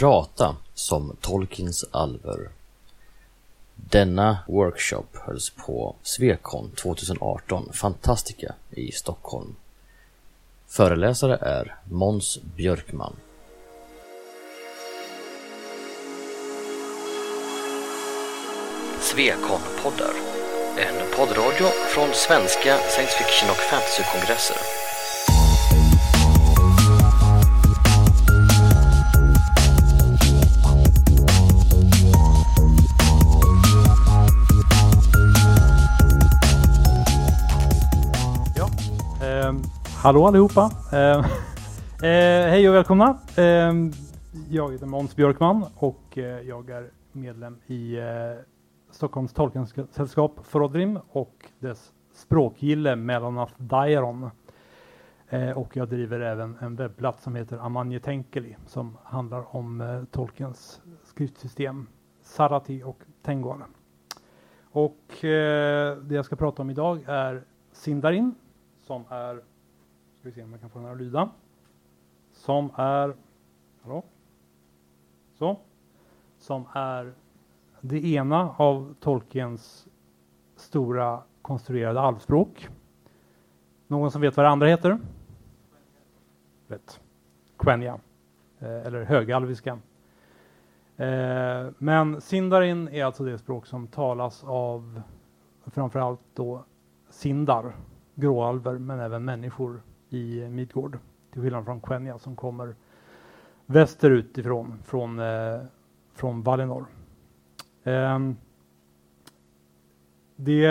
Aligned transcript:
Prata 0.00 0.56
som 0.74 1.16
Tolkiens 1.20 1.84
alver. 1.90 2.50
Denna 3.74 4.38
workshop 4.48 5.06
hölls 5.12 5.50
på 5.50 5.96
Svekon 6.02 6.70
2018 6.70 7.72
Fantastica 7.72 8.54
i 8.70 8.92
Stockholm. 8.92 9.56
Föreläsare 10.66 11.36
är 11.36 11.76
Måns 11.84 12.38
Björkman. 12.56 13.16
Svekon-poddar. 19.00 20.14
En 20.78 21.16
poddradio 21.16 21.66
från 21.66 22.08
svenska 22.12 22.78
science 22.78 23.18
fiction 23.18 23.50
och 23.50 23.56
fantasykongresser. 23.56 24.79
Hallå 40.02 40.26
allihopa. 40.26 40.70
Eh, 40.92 41.18
eh, 42.08 42.48
hej 42.50 42.68
och 42.68 42.74
välkomna. 42.74 43.18
Eh, 43.36 43.72
jag 44.50 44.72
heter 44.72 44.86
Måns 44.86 45.16
Björkman 45.16 45.64
och 45.74 46.18
eh, 46.18 46.24
jag 46.24 46.70
är 46.70 46.90
medlem 47.12 47.58
i 47.66 47.96
eh, 47.96 48.04
Stockholms 48.90 49.32
tolkensällskap 49.32 50.46
Frodrim 50.46 50.98
och 51.08 51.34
dess 51.58 51.92
språkgille 52.14 52.96
Melanath 52.96 53.52
Dairon. 53.56 54.30
Eh, 55.28 55.50
och 55.50 55.76
jag 55.76 55.88
driver 55.88 56.20
även 56.20 56.56
en 56.60 56.76
webbplats 56.76 57.22
som 57.22 57.36
heter 57.36 57.58
Amanje 57.58 58.00
Tenkeli 58.00 58.56
som 58.66 58.96
handlar 59.04 59.56
om 59.56 59.80
eh, 59.80 60.52
skriftsystem 61.04 61.86
Sarati 62.22 62.82
och 62.82 62.98
Tengor. 63.22 63.64
Och 64.70 65.24
eh, 65.24 65.96
det 65.96 66.14
jag 66.14 66.24
ska 66.24 66.36
prata 66.36 66.62
om 66.62 66.70
idag 66.70 67.04
är 67.06 67.42
Sindarin 67.72 68.34
som 68.86 69.04
är, 69.08 69.40
ska 70.20 70.28
vi 70.28 70.34
se 70.34 70.42
om 70.42 70.52
jag 70.52 70.60
kan 70.60 70.70
få 70.70 70.78
den 70.78 70.86
här 70.86 70.94
att 70.94 71.00
lyda, 71.00 71.30
som 72.32 72.70
är, 72.76 73.16
hallå? 73.82 74.04
Så, 75.34 75.56
som 76.38 76.64
är 76.72 77.12
det 77.80 78.04
ena 78.04 78.54
av 78.56 78.94
Tolkiens 79.00 79.88
stora 80.56 81.22
konstruerade 81.42 82.00
alvspråk. 82.00 82.68
Någon 83.86 84.10
som 84.10 84.20
vet 84.20 84.36
vad 84.36 84.46
det 84.46 84.50
andra 84.50 84.66
heter? 84.66 84.98
Rätt. 86.68 87.00
Quenya, 87.56 88.00
eh, 88.58 88.86
eller 88.86 89.04
högalviska. 89.04 89.78
Eh, 90.96 91.68
men 91.78 92.20
Sindarin 92.20 92.88
är 92.88 93.04
alltså 93.04 93.24
det 93.24 93.38
språk 93.38 93.66
som 93.66 93.86
talas 93.86 94.44
av 94.44 95.02
framförallt 95.66 96.20
då 96.34 96.64
Sindar, 97.08 97.76
gråalver, 98.14 98.78
men 98.78 99.00
även 99.00 99.24
människor 99.24 99.82
i 100.10 100.48
Midgård. 100.48 100.98
Till 101.32 101.42
skillnad 101.42 101.64
från 101.64 101.80
Quenya 101.80 102.18
som 102.18 102.36
kommer 102.36 102.74
västerut 103.66 104.38
ifrån, 104.38 104.82
från, 104.84 105.18
eh, 105.18 105.60
från 106.14 106.42
Valinor. 106.42 106.86
Eh, 107.82 108.18
det, 110.36 110.68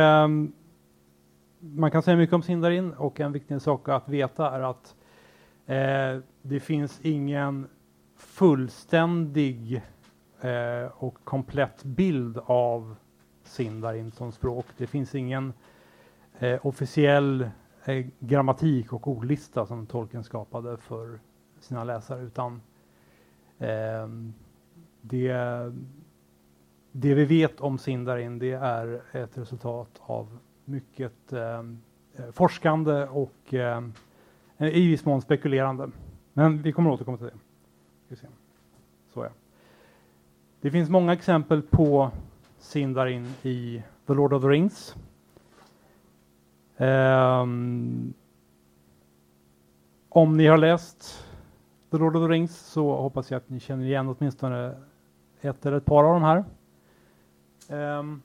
man 1.59 1.91
kan 1.91 2.03
säga 2.03 2.17
mycket 2.17 2.35
om 2.35 2.41
Sindarin 2.41 2.93
och 2.93 3.19
en 3.19 3.31
viktig 3.31 3.61
sak 3.61 3.89
att 3.89 4.09
veta 4.09 4.51
är 4.51 4.59
att 4.59 4.95
eh, 5.65 6.23
det 6.41 6.59
finns 6.59 6.99
ingen 7.01 7.67
fullständig 8.17 9.81
eh, 10.41 10.91
och 10.97 11.17
komplett 11.23 11.83
bild 11.83 12.39
av 12.45 12.95
Sindarin 13.43 14.11
som 14.11 14.31
språk. 14.31 14.65
Det 14.77 14.87
finns 14.87 15.15
ingen 15.15 15.53
eh, 16.39 16.65
officiell 16.65 17.49
eh, 17.89 18.05
grammatik 18.19 18.94
och 18.94 19.07
ordlista 19.07 19.66
som 19.66 19.85
Tolkien 19.85 20.23
skapade 20.23 20.77
för 20.77 21.19
sina 21.59 21.83
läsare 21.83 22.22
utan 22.22 22.61
eh, 23.59 24.07
det 25.01 25.33
det 26.91 27.13
vi 27.13 27.25
vet 27.25 27.61
om 27.61 27.78
Sindarin 27.78 28.39
det 28.39 28.51
är 28.51 29.01
ett 29.11 29.38
resultat 29.38 30.01
av 30.01 30.38
mycket 30.66 31.33
ehm, 31.33 31.81
eh, 32.16 32.31
forskande 32.31 33.07
och 33.07 33.53
ehm, 33.53 33.94
eh, 34.57 34.67
i 34.67 34.88
viss 34.88 35.05
mån 35.05 35.22
spekulerande. 35.22 35.91
Men 36.33 36.61
vi 36.61 36.72
kommer 36.72 36.89
återkomma 36.89 37.17
till 37.17 37.29
det. 38.09 38.16
Så 39.13 39.23
ja. 39.23 39.29
Det 40.61 40.72
finns 40.72 40.89
många 40.89 41.13
exempel 41.13 41.61
på 41.61 42.11
Sindarin 42.57 43.33
i 43.44 43.83
The 44.07 44.13
Lord 44.13 44.33
of 44.33 44.41
the 44.41 44.47
Rings. 44.47 44.95
Um, 46.79 48.13
om 50.09 50.38
ni 50.38 50.47
har 50.47 50.57
läst 50.57 51.25
The 51.91 51.97
Lord 51.97 52.16
of 52.16 52.23
the 52.23 52.34
Rings 52.34 52.57
så 52.57 52.95
hoppas 52.95 53.31
jag 53.31 53.38
att 53.38 53.50
ni 53.50 53.59
känner 53.59 53.85
igen 53.85 54.16
åtminstone 54.19 54.75
ett 55.41 55.66
eller 55.66 55.78
ett 55.78 55.85
par 55.85 56.03
av 56.03 56.13
de 56.13 56.23
här. 56.23 56.38
Um, 58.00 58.22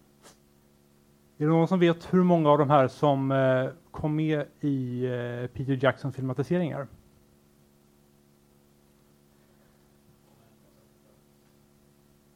är 1.38 1.44
det 1.44 1.50
någon 1.50 1.69
som 1.69 1.81
vet 1.81 2.15
hur 2.15 2.22
många 2.22 2.50
av 2.50 2.59
de 2.59 2.70
här 2.70 2.88
som 2.88 3.31
uh, 3.31 3.70
kom 3.91 4.16
med 4.16 4.47
i 4.60 5.06
uh, 5.06 5.47
Peter 5.47 5.84
Jackson 5.84 6.12
filmatiseringar? 6.12 6.86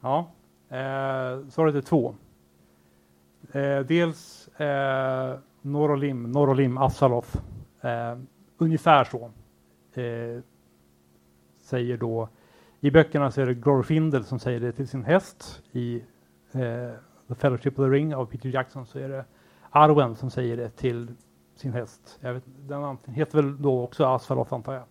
Ja, 0.01 0.31
uh, 0.67 1.49
svaret 1.49 1.75
är 1.75 1.81
två. 1.81 2.15
Uh, 3.55 3.79
dels 3.79 4.49
uh, 4.61 5.39
Norolim, 5.61 6.31
Norolim 6.31 6.77
Assaloth. 6.77 7.37
Eh, 7.81 8.17
ungefär 8.57 9.03
så. 9.03 9.31
Eh, 10.01 10.41
säger 11.57 11.97
då 11.97 12.29
i 12.79 12.91
böckerna 12.91 13.31
så 13.31 13.41
är 13.41 13.45
det 13.45 13.53
Glorfindel 13.53 14.23
som 14.23 14.39
säger 14.39 14.59
det 14.59 14.71
till 14.71 14.87
sin 14.87 15.03
häst. 15.03 15.63
I 15.71 15.95
eh, 16.51 16.91
The 17.27 17.35
Fellowship 17.35 17.79
of 17.79 17.85
the 17.85 17.89
Ring 17.89 18.15
av 18.15 18.25
Peter 18.25 18.49
Jackson 18.49 18.85
så 18.85 18.99
är 18.99 19.09
det 19.09 19.25
Arwen 19.69 20.15
som 20.15 20.29
säger 20.29 20.57
det 20.57 20.69
till 20.69 21.15
sin 21.55 21.73
häst. 21.73 22.19
Jag 22.21 22.33
vet, 22.33 22.43
den 22.45 22.97
heter 23.05 23.41
väl 23.41 23.61
då 23.61 23.83
också 23.83 24.05
Asfalof 24.05 24.53
antar 24.53 24.73
jag. 24.73 24.83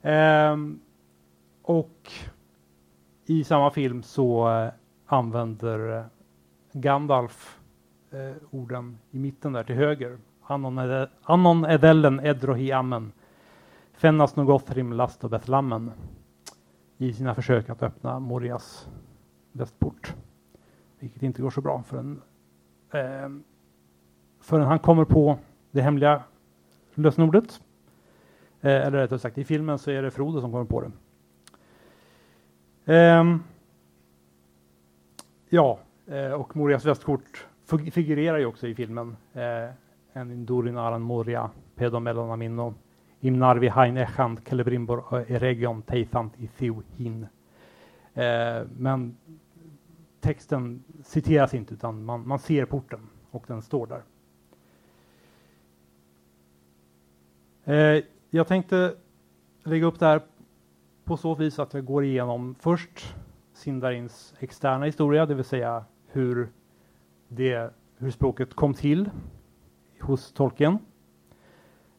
Eh, 0.00 0.56
och 1.62 2.12
i 3.26 3.44
samma 3.44 3.70
film 3.70 4.02
så 4.02 4.48
eh, 4.50 4.70
använder 5.06 5.98
eh, 5.98 6.04
Gandalf 6.72 7.58
eh, 8.10 8.36
orden 8.50 8.98
i 9.10 9.18
mitten 9.18 9.52
där 9.52 9.64
till 9.64 9.74
höger. 9.74 10.18
Anon, 11.22 11.64
edellen 11.64 12.20
edrohi 12.20 12.72
ammen. 12.72 13.12
Fennas 13.92 14.36
nogothrim 14.36 14.92
last 14.92 15.24
och 15.24 15.30
betlammen. 15.30 15.92
i 16.96 17.12
sina 17.12 17.34
försök 17.34 17.68
att 17.68 17.82
öppna 17.82 18.18
Morias 18.18 18.88
västport 19.52 20.14
vilket 20.98 21.22
inte 21.22 21.42
går 21.42 21.50
så 21.50 21.60
bra 21.60 21.82
förrän, 21.82 22.22
eh, 22.92 23.28
förrän 24.40 24.66
han 24.66 24.78
kommer 24.78 25.04
på 25.04 25.38
det 25.70 25.82
hemliga 25.82 26.22
lösenordet. 26.94 27.60
Eh, 28.60 28.86
eller 28.86 28.98
rättare 28.98 29.18
sagt, 29.18 29.38
i 29.38 29.44
filmen 29.44 29.78
så 29.78 29.90
är 29.90 30.02
det 30.02 30.10
Frodo 30.10 30.40
som 30.40 30.52
kommer 30.52 30.64
på 30.64 30.80
det. 30.80 30.92
Eh, 32.94 33.36
ja, 35.48 35.78
eh, 36.06 36.32
och 36.32 36.56
Morias 36.56 36.84
västkort 36.84 37.46
figurerar 37.90 38.38
ju 38.38 38.46
också 38.46 38.66
i 38.66 38.74
filmen. 38.74 39.16
Eh, 39.32 39.70
en 40.12 40.30
Indurin 40.30 40.78
Aran 40.78 41.02
Moria, 41.02 41.50
Pedom 41.74 42.04
Melonamino, 42.04 42.74
Imnarvi 43.20 43.68
Hain 43.68 43.96
Echand, 43.96 44.40
Kelebrimbor 44.48 45.04
eh, 45.18 45.32
Eregion 45.32 45.82
Teithant 45.82 46.32
i 46.40 46.50
Hin. 46.96 47.26
Eh, 48.14 48.62
men 48.76 49.16
texten 50.20 50.84
citeras 51.04 51.54
inte 51.54 51.74
utan 51.74 52.04
man, 52.04 52.28
man 52.28 52.38
ser 52.38 52.64
porten 52.64 53.08
och 53.30 53.44
den 53.46 53.62
står 53.62 53.86
där. 53.86 54.02
Eh, 57.64 58.04
jag 58.30 58.46
tänkte 58.46 58.94
lägga 59.64 59.86
upp 59.86 59.98
det 59.98 60.06
här 60.06 60.20
på 61.04 61.16
så 61.16 61.34
vis 61.34 61.58
att 61.58 61.74
jag 61.74 61.84
går 61.84 62.04
igenom 62.04 62.54
först 62.54 63.14
Sindarins 63.52 64.34
externa 64.38 64.84
historia, 64.84 65.26
det 65.26 65.34
vill 65.34 65.44
säga 65.44 65.84
hur, 66.06 66.48
det, 67.28 67.70
hur 67.96 68.10
språket 68.10 68.54
kom 68.54 68.74
till 68.74 69.10
hos 70.00 70.32
tolken. 70.32 70.78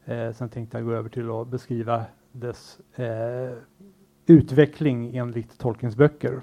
Eh, 0.05 0.31
sen 0.31 0.49
tänkte 0.49 0.77
jag 0.77 0.85
gå 0.85 0.91
över 0.91 1.09
till 1.09 1.31
att 1.31 1.47
beskriva 1.47 2.05
dess 2.31 2.79
eh, 2.95 3.57
utveckling 4.25 5.15
enligt 5.17 5.57
Tolkiens 5.57 5.95
böcker 5.95 6.41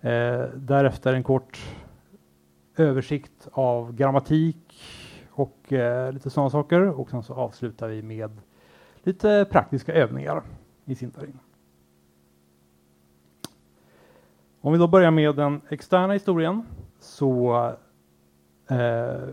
Eh, 0.00 0.48
därefter 0.54 1.14
en 1.14 1.22
kort 1.22 1.58
översikt 2.76 3.48
av 3.52 3.94
grammatik 3.94 4.82
och 5.30 5.72
eh, 5.72 6.12
lite 6.12 6.30
sådana 6.30 6.50
saker 6.50 7.00
och 7.00 7.10
sen 7.10 7.22
så 7.22 7.34
avslutar 7.34 7.88
vi 7.88 8.02
med 8.02 8.40
lite 9.02 9.46
praktiska 9.50 9.92
övningar 9.92 10.42
i 10.84 10.94
Sintarin. 10.94 11.38
Om 14.60 14.72
vi 14.72 14.78
då 14.78 14.88
börjar 14.88 15.10
med 15.10 15.36
den 15.36 15.60
externa 15.68 16.12
historien 16.12 16.66
så 17.00 17.66
eh, 18.68 19.28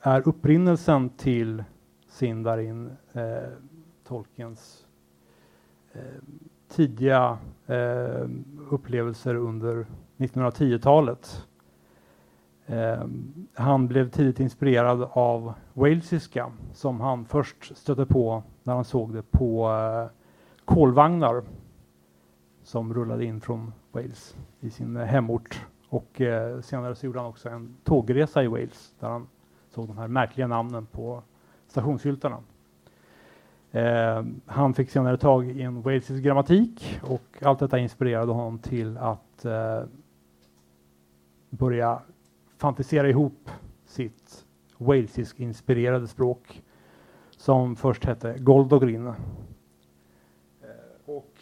är 0.00 0.28
upprinnelsen 0.28 1.10
till 1.10 1.64
Sindarin 2.08 2.96
eh, 3.12 3.50
Tolkiens 4.04 4.86
eh, 5.92 6.00
tidiga 6.68 7.38
eh, 7.66 8.28
upplevelser 8.70 9.34
under 9.34 9.86
1910-talet. 10.16 11.46
Eh, 12.66 13.04
han 13.54 13.88
blev 13.88 14.10
tidigt 14.10 14.40
inspirerad 14.40 15.08
av 15.12 15.54
walesiska 15.72 16.52
som 16.72 17.00
han 17.00 17.24
först 17.24 17.76
stötte 17.76 18.06
på 18.06 18.42
när 18.62 18.74
han 18.74 18.84
såg 18.84 19.12
det 19.12 19.22
på 19.22 19.70
eh, 19.70 20.10
kolvagnar 20.64 21.42
som 22.62 22.94
rullade 22.94 23.24
in 23.24 23.40
från 23.40 23.72
Wales 23.92 24.36
i 24.60 24.70
sin 24.70 24.96
hemort. 24.96 25.66
Och 25.94 26.20
eh, 26.20 26.60
senare 26.60 26.94
så 26.94 27.06
gjorde 27.06 27.18
han 27.18 27.28
också 27.28 27.48
en 27.48 27.76
tågresa 27.84 28.42
i 28.42 28.46
Wales 28.46 28.94
där 29.00 29.08
han 29.08 29.26
såg 29.70 29.86
de 29.86 29.98
här 29.98 30.08
märkliga 30.08 30.46
namnen 30.46 30.86
på 30.86 31.22
stationsskyltarna. 31.66 32.38
Eh, 33.70 34.24
han 34.46 34.74
fick 34.74 34.90
senare 34.90 35.16
tag 35.16 35.50
i 35.50 35.62
en 35.62 35.82
walesisk 35.82 36.24
grammatik 36.24 37.00
och 37.02 37.42
allt 37.42 37.58
detta 37.58 37.78
inspirerade 37.78 38.32
honom 38.32 38.58
till 38.58 38.98
att 38.98 39.44
eh, 39.44 39.82
börja 41.50 42.02
fantisera 42.56 43.08
ihop 43.08 43.50
sitt 43.86 44.46
walesisk 44.78 45.40
inspirerade 45.40 46.08
språk 46.08 46.62
som 47.30 47.76
först 47.76 48.04
hette 48.04 48.38
Goldogrin. 48.38 49.06
Eh, 49.06 49.14
och 51.04 51.40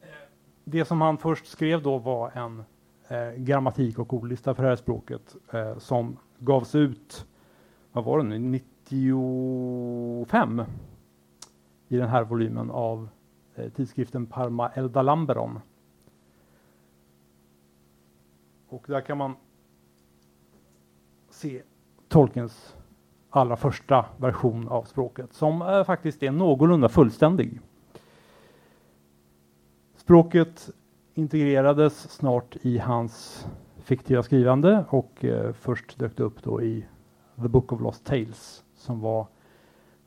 eh, 0.00 0.08
det 0.70 0.84
som 0.84 1.00
han 1.00 1.18
först 1.18 1.46
skrev 1.46 1.82
då 1.82 1.98
var 1.98 2.30
en 2.30 2.64
eh, 3.08 3.42
grammatik 3.42 3.98
och 3.98 4.14
ordlista 4.14 4.54
för 4.54 4.62
det 4.62 4.68
här 4.68 4.76
språket 4.76 5.36
eh, 5.52 5.78
som 5.78 6.16
gavs 6.38 6.74
ut, 6.74 7.26
vad 7.92 8.04
var 8.04 8.18
det 8.18 8.24
nu, 8.24 8.38
95 8.38 10.62
i 11.88 11.96
den 11.96 12.08
här 12.08 12.24
volymen 12.24 12.70
av 12.70 13.08
eh, 13.54 13.68
tidskriften 13.68 14.26
Parma 14.26 14.68
Eldalamberon. 14.68 15.60
Och 18.68 18.84
där 18.88 19.00
kan 19.00 19.18
man 19.18 19.34
se 21.30 21.62
Tolkiens 22.08 22.76
allra 23.30 23.56
första 23.56 24.06
version 24.16 24.68
av 24.68 24.82
språket 24.82 25.32
som 25.32 25.62
eh, 25.62 25.84
faktiskt 25.84 26.22
är 26.22 26.30
någorlunda 26.30 26.88
fullständig. 26.88 27.60
Språket 30.08 30.70
integrerades 31.14 32.10
snart 32.10 32.56
i 32.62 32.78
hans 32.78 33.46
fiktiva 33.78 34.22
skrivande 34.22 34.84
och 34.88 35.24
eh, 35.24 35.52
först 35.52 35.98
dök 35.98 36.16
det 36.16 36.22
upp 36.22 36.42
då 36.42 36.62
i 36.62 36.86
The 37.42 37.48
Book 37.48 37.72
of 37.72 37.80
Lost 37.80 38.04
Tales 38.04 38.64
som 38.74 39.00
var 39.00 39.26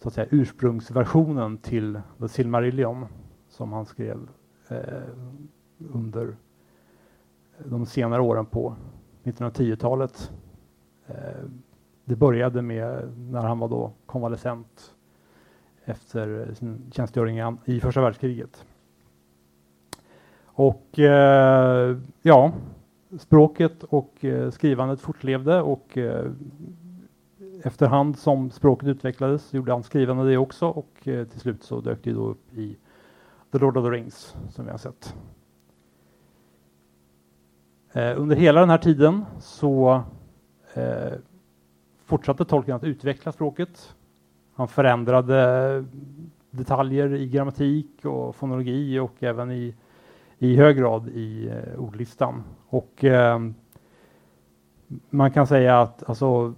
så 0.01 0.07
att 0.07 0.13
säga 0.13 0.27
ursprungsversionen 0.31 1.57
till 1.57 2.01
The 2.19 2.27
Silmarillion 2.27 3.05
som 3.49 3.73
han 3.73 3.85
skrev 3.85 4.29
eh, 4.67 4.77
under 5.93 6.35
de 7.65 7.85
senare 7.85 8.21
åren 8.21 8.45
på 8.45 8.75
1910-talet. 9.23 10.31
Eh, 11.07 11.15
det 12.05 12.15
började 12.15 12.61
med 12.61 13.17
när 13.17 13.41
han 13.41 13.59
var 13.59 13.69
då 13.69 13.91
konvalescent 14.05 14.95
efter 15.85 16.53
sin 16.53 16.91
tjänstgöring 16.91 17.59
i 17.65 17.79
första 17.79 18.01
världskriget. 18.01 18.65
Och 20.53 20.99
eh, 20.99 21.97
ja, 22.21 22.51
språket 23.19 23.83
och 23.83 24.25
eh, 24.25 24.49
skrivandet 24.49 25.01
fortlevde 25.01 25.61
och 25.61 25.97
eh, 25.97 26.31
efterhand 27.63 28.17
som 28.17 28.51
språket 28.51 28.87
utvecklades 28.87 29.53
gjorde 29.53 29.71
han 29.71 29.83
skrivande 29.83 30.29
det 30.29 30.37
också 30.37 30.67
och 30.67 31.07
eh, 31.07 31.27
till 31.27 31.39
slut 31.39 31.63
så 31.63 31.81
dök 31.81 32.03
det 32.03 32.11
då 32.11 32.25
upp 32.25 32.53
i 32.53 32.77
The 33.51 33.57
Lord 33.57 33.77
of 33.77 33.85
the 33.85 33.91
Rings 33.91 34.35
som 34.49 34.65
vi 34.65 34.71
har 34.71 34.77
sett. 34.77 35.15
Eh, 37.93 38.21
under 38.21 38.35
hela 38.35 38.59
den 38.59 38.69
här 38.69 38.77
tiden 38.77 39.25
så 39.39 40.03
eh, 40.73 41.13
fortsatte 42.05 42.45
Tolkien 42.45 42.77
att 42.77 42.83
utveckla 42.83 43.31
språket. 43.31 43.95
Han 44.53 44.67
förändrade 44.67 45.85
detaljer 46.49 47.13
i 47.13 47.27
grammatik 47.27 48.05
och 48.05 48.35
fonologi 48.35 48.99
och 48.99 49.23
även 49.23 49.51
i, 49.51 49.75
i 50.41 50.55
hög 50.55 50.77
grad 50.77 51.07
i 51.07 51.49
eh, 51.49 51.79
ordlistan. 51.79 52.43
Och 52.67 53.03
eh, 53.03 53.39
man 55.09 55.31
kan 55.31 55.47
säga 55.47 55.81
att 55.81 56.09
alltså, 56.09 56.53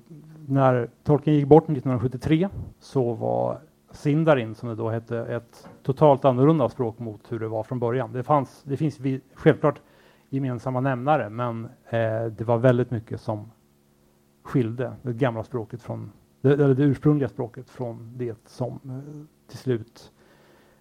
när 0.48 0.90
Tolkien 1.04 1.36
gick 1.36 1.48
bort 1.48 1.64
1973 1.64 2.50
så 2.80 3.14
var 3.14 3.60
Sindarin, 3.92 4.56
som 4.56 4.70
det 4.70 4.76
då 4.76 4.90
hette, 4.90 5.18
ett 5.20 5.70
totalt 5.84 6.26
annorlunda 6.26 6.70
språk 6.70 7.00
mot 7.00 7.32
hur 7.32 7.40
det 7.40 7.48
var 7.48 7.64
från 7.64 7.80
början. 7.80 8.14
Det, 8.14 8.24
fanns, 8.24 8.64
det 8.64 8.78
finns 8.78 9.00
vi, 9.00 9.22
självklart 9.34 9.82
gemensamma 10.30 10.80
nämnare, 10.80 11.30
men 11.30 11.66
eh, 11.90 12.26
det 12.26 12.44
var 12.44 12.58
väldigt 12.58 12.92
mycket 12.92 13.22
som 13.22 13.52
skilde 14.44 14.94
det 15.02 15.14
gamla 15.14 15.44
språket 15.44 15.82
från 15.82 16.12
det, 16.42 16.54
eller 16.54 16.76
det 16.76 16.84
ursprungliga 16.84 17.30
språket 17.30 17.70
från 17.70 18.18
det 18.18 18.48
som 18.48 18.80
eh, 18.86 19.50
till 19.50 19.58
slut 19.58 20.12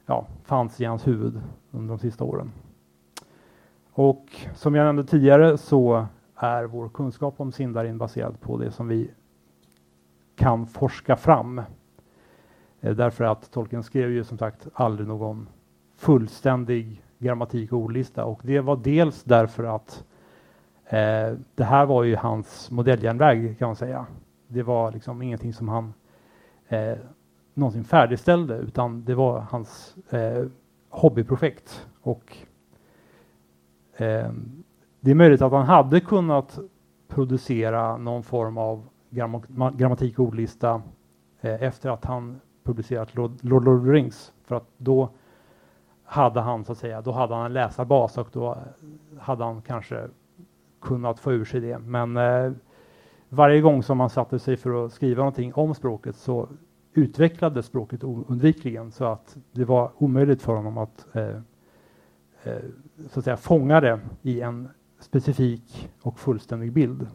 ja, 0.06 0.26
fanns 0.44 0.80
i 0.80 0.84
hans 0.84 1.06
huvud 1.06 1.40
under 1.70 1.88
de 1.88 1.98
sista 1.98 2.24
åren. 2.24 2.52
Och 3.94 4.26
som 4.54 4.74
jag 4.74 4.84
nämnde 4.84 5.04
tidigare 5.04 5.58
så 5.58 6.06
är 6.36 6.64
vår 6.64 6.88
kunskap 6.88 7.34
om 7.40 7.52
Sindarin 7.52 7.98
baserad 7.98 8.40
på 8.40 8.58
det 8.58 8.70
som 8.70 8.88
vi 8.88 9.10
kan 10.36 10.66
forska 10.66 11.16
fram. 11.16 11.58
Eh, 12.80 12.94
därför 12.94 13.24
att 13.24 13.50
Tolkien 13.50 13.82
skrev 13.82 14.10
ju 14.10 14.24
som 14.24 14.38
sagt 14.38 14.66
aldrig 14.74 15.08
någon 15.08 15.48
fullständig 15.96 17.02
grammatik 17.18 17.72
och 17.72 17.78
ordlista 17.78 18.24
och 18.24 18.40
det 18.42 18.60
var 18.60 18.76
dels 18.76 19.22
därför 19.22 19.64
att 19.64 20.04
eh, 20.84 21.38
det 21.54 21.64
här 21.64 21.86
var 21.86 22.02
ju 22.04 22.16
hans 22.16 22.70
modelljärnväg 22.70 23.58
kan 23.58 23.68
man 23.68 23.76
säga. 23.76 24.06
Det 24.48 24.62
var 24.62 24.92
liksom 24.92 25.22
ingenting 25.22 25.52
som 25.52 25.68
han 25.68 25.94
eh, 26.68 26.98
någonsin 27.54 27.84
färdigställde 27.84 28.56
utan 28.56 29.04
det 29.04 29.14
var 29.14 29.40
hans 29.40 29.96
eh, 30.10 30.44
hobbyprojekt 30.88 31.86
och 32.02 32.36
eh, 34.02 34.30
det 35.00 35.10
är 35.10 35.14
möjligt 35.14 35.42
att 35.42 35.52
han 35.52 35.66
hade 35.66 36.00
kunnat 36.00 36.58
producera 37.08 37.96
någon 37.96 38.22
form 38.22 38.58
av 38.58 38.88
grammatik 39.76 40.18
och 40.18 40.24
ordlista 40.24 40.82
eh, 41.40 41.62
efter 41.62 41.90
att 41.90 42.04
han 42.04 42.40
publicerat 42.64 43.14
Lord, 43.14 43.32
Lord 43.40 43.68
of 43.68 43.84
the 43.84 43.90
Rings. 43.90 44.32
För 44.44 44.54
att 44.54 44.68
då 44.76 45.10
hade 46.04 46.40
han 46.40 46.64
så 46.64 46.72
att 46.72 46.78
säga, 46.78 47.00
då 47.00 47.12
hade 47.12 47.34
han 47.34 47.46
en 47.46 47.52
läsarbas 47.52 48.18
och 48.18 48.28
då 48.32 48.58
hade 49.18 49.44
han 49.44 49.62
kanske 49.62 50.08
kunnat 50.80 51.20
få 51.20 51.32
ur 51.32 51.44
sig 51.44 51.60
det. 51.60 51.78
Men 51.78 52.16
eh, 52.16 52.52
varje 53.28 53.60
gång 53.60 53.82
som 53.82 54.00
han 54.00 54.10
satte 54.10 54.38
sig 54.38 54.56
för 54.56 54.84
att 54.84 54.92
skriva 54.92 55.18
någonting 55.18 55.54
om 55.54 55.74
språket 55.74 56.16
så 56.16 56.48
utvecklades 56.94 57.66
språket 57.66 58.04
oundvikligen 58.04 58.92
så 58.92 59.04
att 59.04 59.36
det 59.52 59.64
var 59.64 59.90
omöjligt 59.98 60.42
för 60.42 60.54
honom 60.54 60.78
att 60.78 61.06
eh, 61.12 61.40
Eh, 62.44 62.56
så 63.10 63.18
att 63.18 63.24
säga 63.24 63.36
fångade 63.36 64.00
i 64.22 64.40
en 64.40 64.68
specifik 64.98 65.90
och 66.02 66.18
fullständig 66.18 66.72
bild. 66.72 67.06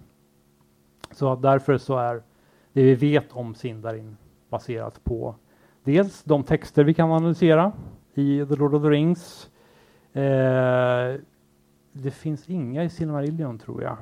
Så 1.12 1.36
därför 1.36 1.78
så 1.78 1.98
är 1.98 2.24
det 2.74 2.84
vi 2.84 2.96
vet 2.96 3.32
om 3.32 3.56
Sindarin 3.56 4.18
baserat 4.50 5.04
på 5.04 5.36
dels 5.84 6.24
de 6.24 6.44
texter 6.44 6.84
vi 6.84 6.94
kan 6.94 7.12
analysera 7.12 7.72
i 8.14 8.46
The 8.46 8.56
Lord 8.56 8.74
of 8.74 8.84
the 8.84 8.90
Rings. 8.90 9.50
Eh, 10.14 11.16
det 11.92 12.12
finns 12.12 12.50
inga 12.50 12.84
i 12.84 12.90
Silmarillion 12.90 13.60
tror 13.60 13.84
jag. 13.84 13.98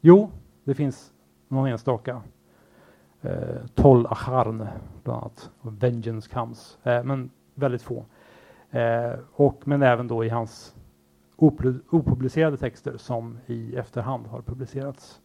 Jo, 0.00 0.30
det 0.64 0.74
finns 0.74 1.12
någon 1.48 1.68
enstaka. 1.68 2.22
Eh, 3.20 3.66
Tol 3.74 4.06
Acharn 4.06 4.66
bland 5.04 5.20
annat. 5.20 5.50
Och 5.60 5.82
Vengeance 5.82 6.30
Comes. 6.30 6.78
Eh, 6.82 7.04
men 7.04 7.30
väldigt 7.54 7.82
få. 7.82 8.04
Eh, 8.70 9.12
och, 9.32 9.68
men 9.68 9.82
även 9.82 10.08
då 10.08 10.24
i 10.24 10.28
hans 10.28 10.74
opublicerade 11.90 12.56
texter 12.56 12.96
som 12.96 13.38
i 13.46 13.76
efterhand 13.76 14.26
har 14.26 14.42
publicerats. 14.42 15.20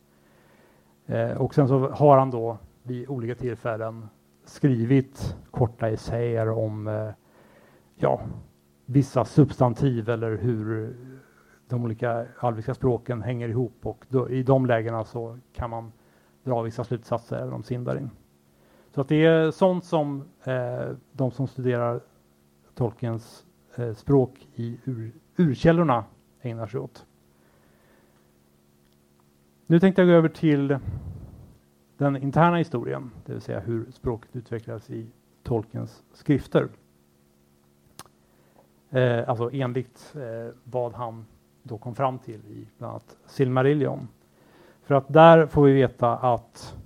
Eh, 1.06 1.32
och 1.32 1.56
sen 1.56 1.68
så 1.68 1.90
har 1.90 2.18
han 2.18 2.32
då 2.32 2.58
vid 2.84 3.10
olika 3.10 3.36
tillfällen 3.36 4.08
skrivit 4.46 5.36
korta 5.52 5.90
essäer 5.90 6.50
om 6.50 6.88
eh, 6.88 7.10
ja, 7.96 8.22
vissa 8.86 9.26
substantiv 9.26 10.10
eller 10.10 10.38
hur 10.38 10.96
de 11.68 11.84
olika 11.84 12.26
alviska 12.40 12.74
språken 12.74 13.22
hänger 13.22 13.50
ihop 13.50 13.86
och 13.86 14.06
då, 14.10 14.30
i 14.30 14.44
de 14.44 14.66
lägena 14.66 15.04
så 15.04 15.38
kan 15.54 15.70
man 15.70 15.92
dra 16.44 16.62
vissa 16.62 16.84
slutsatser 16.84 17.54
om 17.54 17.64
Sindarin. 17.64 18.10
Så 18.92 19.02
att 19.02 19.08
det 19.08 19.26
är 19.26 19.52
sånt 19.52 19.86
som 19.86 20.24
eh, 20.44 20.96
de 21.12 21.32
som 21.32 21.48
studerar 21.48 22.02
Tolkiens 22.82 23.46
eh, 23.76 23.94
språk 23.94 24.48
i 24.56 24.78
ur, 24.86 25.12
urkällorna 25.38 26.06
ägnar 26.42 26.68
sig 26.68 26.80
åt. 26.80 27.06
Nu 29.68 29.80
tänkte 29.80 30.02
jag 30.02 30.10
gå 30.10 30.14
över 30.14 30.30
till 30.30 30.78
den 31.98 32.18
interna 32.18 32.58
historien, 32.58 33.12
det 33.26 33.34
vill 33.34 33.42
säga 33.42 33.60
hur 33.60 33.92
språket 33.92 34.36
utvecklades 34.36 34.90
i 34.90 35.08
Tolkiens 35.44 36.04
skrifter. 36.14 36.68
Eh, 38.90 39.30
alltså 39.30 39.50
enligt 39.54 40.16
eh, 40.16 40.54
vad 40.64 40.94
han 40.94 41.26
då 41.64 41.78
kom 41.78 41.96
fram 41.96 42.20
till 42.20 42.42
i 42.48 42.68
bland 42.78 42.92
annat 42.92 43.18
Silmarillion. 43.26 44.08
För 44.84 44.96
att 44.96 45.14
där 45.14 45.46
får 45.46 45.66
vi 45.66 45.74
veta 45.74 46.18
att 46.18 46.78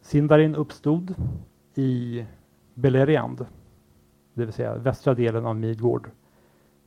Sindarin 0.00 0.54
uppstod 0.54 1.14
i 1.74 2.26
Beleriand, 2.74 3.46
det 4.34 4.44
vill 4.44 4.52
säga 4.52 4.74
västra 4.74 5.14
delen 5.14 5.46
av 5.46 5.56
Midgård, 5.56 6.10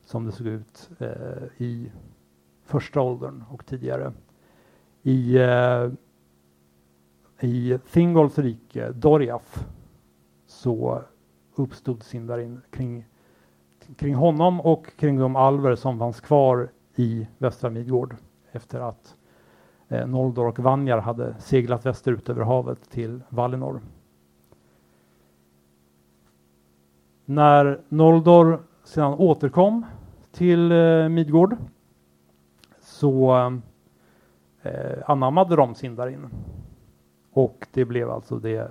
som 0.04 0.24
det 0.24 0.32
såg 0.32 0.46
ut 0.46 0.90
eh, 0.98 1.42
i 1.56 1.92
första 2.64 3.00
åldern 3.00 3.44
och 3.50 3.66
tidigare. 3.66 4.12
I, 5.02 5.36
eh, 5.36 5.90
i 7.40 7.78
Thingolls 7.92 8.38
rike, 8.38 8.92
Doriath, 8.92 9.64
så 10.46 11.02
uppstod 11.54 12.02
Sindarin 12.02 12.60
kring, 12.70 13.04
kring 13.96 14.14
honom 14.14 14.60
och 14.60 14.96
kring 14.96 15.18
de 15.18 15.36
alver 15.36 15.74
som 15.74 15.98
fanns 15.98 16.20
kvar 16.20 16.70
i 16.94 17.28
västra 17.38 17.70
Midgård 17.70 18.16
efter 18.52 18.80
att 18.80 19.16
eh, 19.88 20.06
Noldor 20.06 20.46
och 20.46 20.58
Vanjar 20.58 20.98
hade 20.98 21.34
seglat 21.40 21.86
västerut 21.86 22.28
över 22.28 22.42
havet 22.42 22.90
till 22.90 23.22
Valinor. 23.28 23.80
När 27.30 27.80
Noldor 27.88 28.62
sedan 28.84 29.14
återkom 29.14 29.86
till 30.32 30.72
eh, 30.72 31.08
Midgård 31.08 31.56
så 32.80 33.34
eh, 34.62 34.98
anammade 35.10 35.56
de 35.56 35.74
Sindarin. 35.74 36.28
Och 37.32 37.66
det 37.72 37.84
blev 37.84 38.10
alltså 38.10 38.38
det 38.38 38.70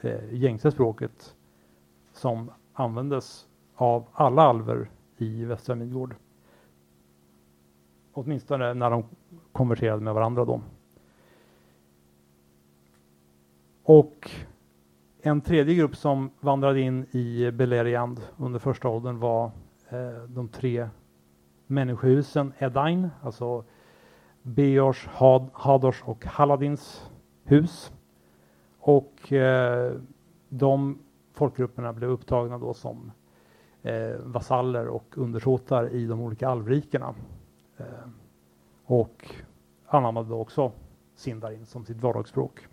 eh, 0.00 0.34
gängse 0.34 0.70
språket 0.70 1.34
som 2.12 2.50
användes 2.72 3.46
av 3.74 4.04
alla 4.12 4.42
alver 4.42 4.90
i 5.16 5.44
Västra 5.44 5.74
Midgård. 5.74 6.14
Åtminstone 8.12 8.74
när 8.74 8.90
de 8.90 9.04
konverterade 9.52 10.02
med 10.02 10.14
varandra 10.14 10.44
då. 10.44 10.60
Och 13.82 14.30
en 15.28 15.40
tredje 15.40 15.74
grupp 15.74 15.96
som 15.96 16.30
vandrade 16.40 16.80
in 16.80 17.06
i 17.10 17.50
Beleriand 17.50 18.20
under 18.36 18.58
första 18.58 18.88
åldern 18.88 19.18
var 19.18 19.50
eh, 19.88 20.22
de 20.28 20.48
tre 20.48 20.88
människohusen 21.66 22.52
Edain, 22.58 23.10
alltså 23.22 23.64
Beors, 24.42 25.06
Had, 25.06 25.48
Hadors 25.52 26.02
och 26.04 26.24
Haladins 26.24 27.10
hus. 27.44 27.92
Och 28.78 29.32
eh, 29.32 29.92
de 30.48 30.98
folkgrupperna 31.32 31.92
blev 31.92 32.10
upptagna 32.10 32.58
då 32.58 32.74
som 32.74 33.12
eh, 33.82 34.16
vasaller 34.24 34.86
och 34.88 35.18
undersåtar 35.18 35.88
i 35.88 36.06
de 36.06 36.20
olika 36.20 36.48
alvrikena. 36.48 37.14
Eh, 37.76 37.86
och 38.84 39.34
anammade 39.86 40.28
då 40.28 40.40
också 40.40 40.72
Sindarin 41.14 41.66
som 41.66 41.84
sitt 41.84 42.00
vardagsspråk. 42.00 42.68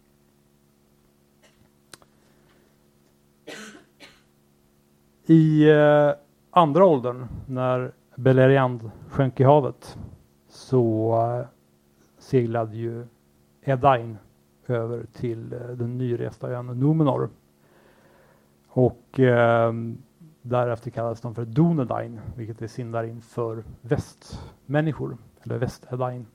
I 5.28 5.70
eh, 5.70 6.12
andra 6.52 6.86
åldern, 6.86 7.28
när 7.48 7.92
Beleriand 8.16 8.92
sjönk 9.10 9.40
i 9.40 9.44
havet, 9.44 9.98
så 10.50 11.14
eh, 11.40 11.48
seglade 12.18 12.76
ju 12.76 13.06
Edain 13.62 14.18
över 14.68 15.06
till 15.14 15.54
eh, 15.54 15.60
den 15.60 15.98
nyresta 15.98 16.50
ön 16.50 16.66
Numenor. 16.66 17.30
Och 18.68 19.20
eh, 19.20 19.74
därefter 20.42 20.92
kallades 20.92 21.22
de 21.22 21.36
för 21.36 21.46
Dunedain, 21.46 22.20
vilket 22.36 22.62
är 22.62 22.68
Sindarin 22.68 23.22
för 23.22 23.64
västmänniskor, 23.82 25.18
eller 25.44 25.58
väst-Edain. 25.58 26.26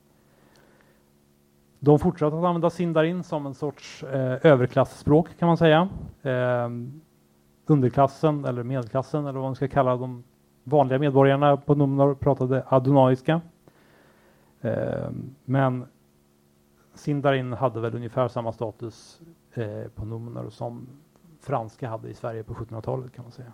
De 1.78 1.99
fortsatte 1.99 2.37
att 2.38 2.44
använda 2.44 2.70
Sindarin 2.70 3.23
som 3.23 3.47
en 3.47 3.54
sorts 3.54 4.02
eh, 4.02 4.47
överklassspråk 4.47 5.38
kan 5.38 5.47
man 5.47 5.56
säga. 5.56 5.88
Eh, 6.23 6.68
underklassen 7.71 8.45
eller 8.45 8.62
medelklassen 8.62 9.27
eller 9.27 9.39
vad 9.39 9.49
man 9.49 9.55
ska 9.55 9.69
kalla 9.69 9.97
de 9.97 10.25
vanliga 10.65 10.99
medborgarna 10.99 11.57
på 11.57 11.75
Numnor 11.75 12.15
pratade 12.15 12.65
adonaiska. 12.69 13.41
Eh, 14.61 15.11
men 15.45 15.87
Sindarin 16.95 17.53
hade 17.53 17.81
väl 17.81 17.95
ungefär 17.95 18.29
samma 18.29 18.53
status 18.53 19.21
eh, 19.55 19.89
på 19.95 20.05
Numnor 20.05 20.50
som 20.50 20.89
franska 21.41 21.89
hade 21.89 22.09
i 22.09 22.15
Sverige 22.15 22.43
på 22.43 22.55
1700-talet 22.55 23.12
kan 23.12 23.25
man 23.25 23.33
säga. 23.33 23.53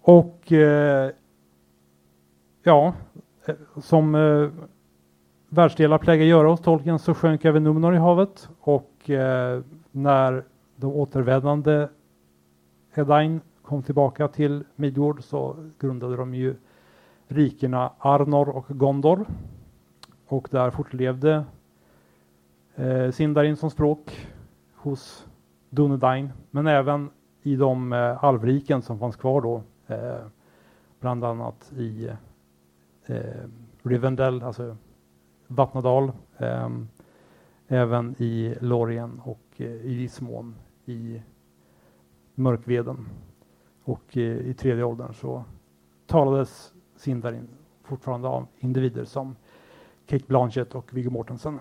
Och 0.00 0.52
eh, 0.52 1.10
ja, 2.62 2.94
eh, 3.46 3.54
som 3.82 4.14
eh, 4.14 4.50
världsdelar 5.48 5.98
plägar 5.98 6.24
göra 6.24 6.48
hos 6.48 6.60
tolken 6.60 6.98
så 6.98 7.14
sjönk 7.14 7.44
även 7.44 7.64
Numnor 7.64 7.94
i 7.94 7.98
havet 7.98 8.48
och 8.60 9.10
eh, 9.10 9.62
när 9.90 10.44
de 10.80 10.92
återvändande 10.92 11.88
Edain 12.94 13.40
kom 13.62 13.82
tillbaka 13.82 14.28
till 14.28 14.64
Midgård 14.76 15.24
så 15.24 15.56
grundade 15.78 16.16
de 16.16 16.34
ju 16.34 16.56
rikena 17.26 17.92
Arnor 17.98 18.48
och 18.48 18.66
Gondor. 18.68 19.26
Och 20.26 20.48
där 20.50 20.70
fortlevde 20.70 21.44
eh, 22.74 23.10
Sindarin 23.10 23.56
som 23.56 23.70
språk 23.70 24.28
hos 24.74 25.26
Dunedain, 25.70 26.32
men 26.50 26.66
även 26.66 27.10
i 27.42 27.56
de 27.56 27.92
eh, 27.92 28.24
alvriken 28.24 28.82
som 28.82 28.98
fanns 28.98 29.16
kvar 29.16 29.40
då, 29.40 29.62
eh, 29.86 30.26
bland 31.00 31.24
annat 31.24 31.72
i 31.76 32.10
eh, 33.06 33.16
Rivendell, 33.82 34.42
alltså 34.42 34.76
Vattnadal, 35.46 36.12
eh, 36.36 36.68
även 37.68 38.14
i 38.18 38.54
Lorien 38.60 39.20
och 39.24 39.40
eh, 39.56 39.66
i 39.66 39.94
viss 39.94 40.20
mån 40.20 40.54
i 40.88 41.22
Mörkveden. 42.34 43.08
Och 43.84 44.16
i, 44.16 44.22
i 44.22 44.54
tredje 44.54 44.84
åldern 44.84 45.14
så 45.14 45.44
talades 46.06 46.72
Sindarin 46.96 47.48
fortfarande 47.82 48.28
av 48.28 48.46
individer 48.58 49.04
som 49.04 49.36
Kate 50.06 50.24
Blanchett 50.26 50.74
och 50.74 50.94
Viggo 50.94 51.10
Mortensen. 51.10 51.58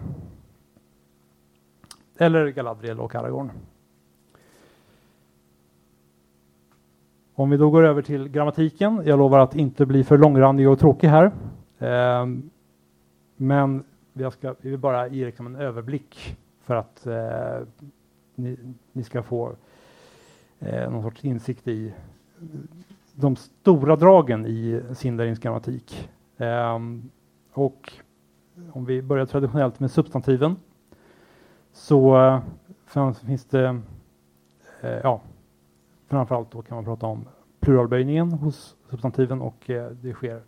Eller 2.18 2.48
Galadriel 2.48 3.00
och 3.00 3.16
Aragorn. 3.16 3.52
Om 7.34 7.50
vi 7.50 7.58
då 7.58 7.70
går 7.70 7.84
över 7.84 8.02
till 8.02 8.28
grammatiken. 8.28 9.02
Jag 9.06 9.20
lovar 9.20 9.40
att 9.40 9.56
inte 9.56 9.86
bli 9.86 10.04
för 10.04 10.18
långrandig 10.18 10.70
och 10.70 10.80
tråkig 10.80 11.08
här. 11.08 11.32
Ehm, 11.80 12.50
men 13.36 13.84
jag 14.14 14.34
ska 14.34 14.48
jag 14.48 14.56
vill 14.62 14.80
bara 14.80 15.08
ge 15.08 15.26
liksom 15.26 15.46
en 15.46 15.56
överblick 15.56 16.38
för 16.62 16.76
att 16.76 17.08
eh, 17.08 17.68
ni, 18.38 18.58
ni, 18.92 19.04
ska 19.04 19.24
få 19.24 19.56
eh, 20.60 20.92
någon 20.92 21.04
sorts 21.04 21.26
insikt 21.26 21.68
i 21.68 21.94
de 23.14 23.36
stora 23.36 23.96
dragen 23.96 24.46
i 24.46 24.82
Sindarins 24.94 25.40
grammatik. 25.40 26.10
Eh, 26.38 26.80
och 27.54 27.94
om 28.72 28.86
vi 28.86 29.02
börjar 29.02 29.26
traditionellt 29.26 29.80
med 29.80 29.92
substantiven 29.92 30.56
så 31.72 32.42
finns 33.26 33.46
det, 33.46 33.82
eh, 34.82 35.00
ja, 35.04 35.22
framförallt 36.08 36.52
då 36.52 36.62
kan 36.62 36.76
man 36.76 36.86
prata 36.86 37.06
om 37.06 37.28
pluralböjningen 37.60 38.32
hos 38.32 38.76
substantiven 38.90 39.42
och 39.42 39.70
eh, 39.70 39.92
det 39.92 40.14
sker 40.14 40.42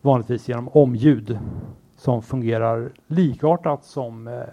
vanligtvis 0.00 0.48
genom 0.48 0.68
omljud 0.68 1.38
som 1.96 2.22
fungerar 2.22 2.92
likartat 3.06 3.84
som 3.84 4.28
eh, 4.28 4.44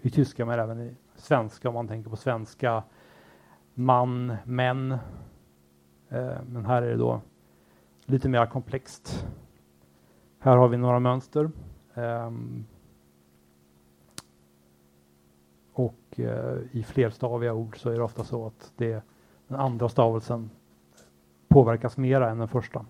i 0.00 0.10
tyska 0.10 0.46
men 0.46 0.58
även 0.58 0.80
i 0.80 0.94
svenska 1.22 1.68
om 1.68 1.74
man 1.74 1.88
tänker 1.88 2.10
på 2.10 2.16
svenska 2.16 2.82
man, 3.74 4.36
män. 4.44 4.92
Eh, 6.08 6.36
men 6.48 6.66
här 6.66 6.82
är 6.82 6.90
det 6.90 6.96
då 6.96 7.20
lite 8.04 8.28
mer 8.28 8.46
komplext. 8.46 9.26
Här 10.38 10.56
har 10.56 10.68
vi 10.68 10.76
några 10.76 11.00
mönster. 11.00 11.50
Ehm, 11.94 12.64
och 15.72 16.20
eh, 16.20 16.58
i 16.72 16.82
flerstaviga 16.82 17.52
ord 17.52 17.78
så 17.78 17.90
är 17.90 17.96
det 17.96 18.02
ofta 18.02 18.24
så 18.24 18.46
att 18.46 18.72
det, 18.76 19.02
den 19.48 19.60
andra 19.60 19.88
stavelsen 19.88 20.50
påverkas 21.48 21.96
mera 21.96 22.30
än 22.30 22.38
den 22.38 22.48
första. 22.48 22.86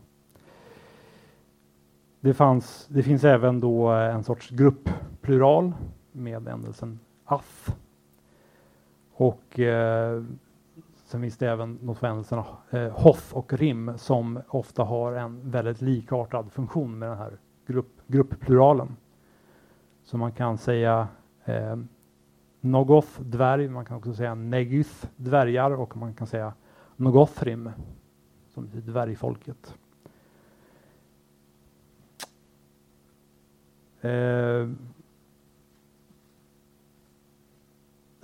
Det, 2.20 2.34
fanns, 2.34 2.86
det 2.90 3.02
finns 3.02 3.24
även 3.24 3.60
då 3.60 3.88
en 3.88 4.24
sorts 4.24 4.50
gruppplural 4.50 5.72
med 6.12 6.48
ändelsen 6.48 6.98
ath. 7.24 7.81
Och 9.12 9.60
eh, 9.60 10.22
sen 11.04 11.20
finns 11.20 11.36
det 11.36 11.48
även 11.48 11.78
notföändelserna 11.82 12.44
eh, 12.70 12.88
hoff 12.88 13.34
och 13.34 13.52
rim 13.52 13.92
som 13.96 14.40
ofta 14.48 14.82
har 14.82 15.12
en 15.12 15.50
väldigt 15.50 15.80
likartad 15.80 16.52
funktion 16.52 16.98
med 16.98 17.08
den 17.08 17.18
här 17.18 17.38
grupp, 17.66 18.00
grupppluralen. 18.06 18.96
Så 20.04 20.18
man 20.18 20.32
kan 20.32 20.58
säga 20.58 21.08
eh, 21.44 21.76
Nogoth, 22.60 23.20
dvärg, 23.20 23.68
man 23.68 23.84
kan 23.84 23.96
också 23.96 24.14
säga 24.14 24.34
Negith, 24.34 25.06
dvärgar 25.16 25.70
och 25.70 25.96
man 25.96 26.14
kan 26.14 26.26
säga 26.26 26.52
Nogothrim, 26.96 27.70
som 28.48 28.64
betyder 28.64 28.92
dvärgfolket. 28.92 29.74
Eh, 34.00 34.68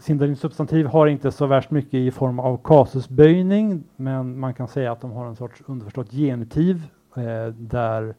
Sindarin 0.09 0.37
substantiv 0.37 0.87
har 0.87 1.07
inte 1.07 1.33
så 1.33 1.47
värst 1.47 1.71
mycket 1.71 1.95
i 1.95 2.11
form 2.11 2.41
av 2.41 2.57
kasusböjning, 2.65 3.85
men 3.97 4.39
man 4.39 4.55
kan 4.55 4.69
säga 4.69 4.93
att 4.93 5.01
de 5.01 5.13
har 5.13 5.27
en 5.27 5.37
sorts 5.37 5.63
underförstått 5.67 6.13
genitiv 6.13 6.83
eh, 7.17 7.47
där 7.47 8.15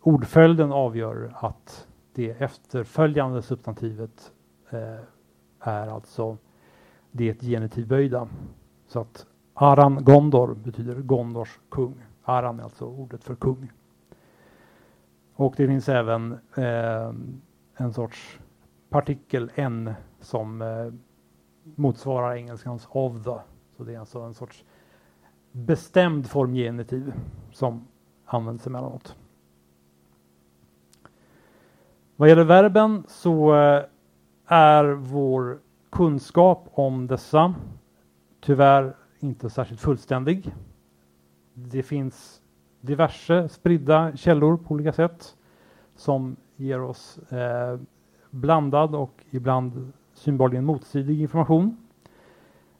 ordföljden 0.00 0.72
avgör 0.72 1.32
att 1.34 1.88
det 2.14 2.30
efterföljande 2.30 3.42
substantivet 3.42 4.32
eh, 4.70 5.04
är 5.60 5.88
alltså 5.88 6.36
det 7.10 7.42
genitivböjda. 7.42 8.28
Så 8.86 9.00
att 9.00 9.26
Aran 9.54 10.04
Gondor 10.04 10.54
betyder 10.54 10.94
Gondors 10.94 11.58
kung. 11.68 11.94
Aran 12.22 12.60
är 12.60 12.64
alltså 12.64 12.84
ordet 12.84 13.24
för 13.24 13.34
kung. 13.34 13.72
Och 15.34 15.54
det 15.56 15.66
finns 15.66 15.88
även 15.88 16.32
eh, 16.56 17.12
en 17.76 17.92
sorts 17.92 18.38
partikel 18.88 19.50
n 19.54 19.94
som 20.20 20.62
eh, 20.62 20.92
motsvarar 21.74 22.36
engelskans 22.36 22.88
of 22.90 23.24
the. 23.24 23.38
Så 23.76 23.84
det 23.84 23.94
är 23.94 23.98
alltså 23.98 24.20
en 24.20 24.34
sorts 24.34 24.64
bestämd 25.52 26.30
form 26.30 26.54
genitiv 26.54 27.12
som 27.52 27.86
används 28.24 28.66
emellanåt. 28.66 29.16
Vad 32.16 32.28
gäller 32.28 32.44
verben 32.44 33.04
så 33.08 33.54
eh, 33.54 33.84
är 34.46 34.84
vår 34.84 35.58
kunskap 35.90 36.68
om 36.72 37.06
dessa 37.06 37.54
tyvärr 38.40 38.96
inte 39.20 39.50
särskilt 39.50 39.80
fullständig. 39.80 40.54
Det 41.54 41.82
finns 41.82 42.42
diverse 42.80 43.48
spridda 43.48 44.16
källor 44.16 44.56
på 44.56 44.74
olika 44.74 44.92
sätt 44.92 45.36
som 45.96 46.36
ger 46.56 46.80
oss 46.80 47.18
eh, 47.18 47.80
blandad 48.30 48.94
och 48.94 49.24
ibland 49.30 49.92
synbarligen 50.22 50.64
motstridig 50.64 51.20
information. 51.20 51.76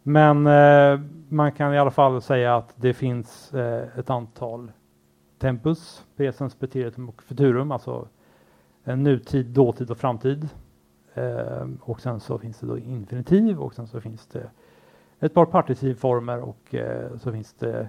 Men 0.02 0.46
eh, 0.46 1.00
man 1.28 1.52
kan 1.52 1.74
i 1.74 1.78
alla 1.78 1.90
fall 1.90 2.22
säga 2.22 2.56
att 2.56 2.74
det 2.76 2.94
finns 2.94 3.54
eh, 3.54 3.98
ett 3.98 4.10
antal 4.10 4.72
tempus, 5.38 6.06
presens, 6.16 6.54
preteritum 6.54 7.08
och 7.08 7.22
futurum, 7.22 7.72
alltså 7.72 8.08
en 8.84 9.02
nutid, 9.02 9.46
dåtid 9.46 9.90
och 9.90 9.98
framtid. 9.98 10.48
Eh, 11.14 11.66
och 11.80 12.00
sen 12.00 12.20
så 12.20 12.38
finns 12.38 12.58
det 12.58 12.66
då 12.66 12.78
infinitiv 12.78 13.60
och 13.60 13.74
sen 13.74 13.86
så 13.86 14.00
finns 14.00 14.26
det 14.26 14.50
ett 15.20 15.34
par 15.34 15.46
partitivformer 15.46 16.40
och 16.40 16.74
eh, 16.74 17.16
så 17.16 17.32
finns 17.32 17.54
det 17.54 17.88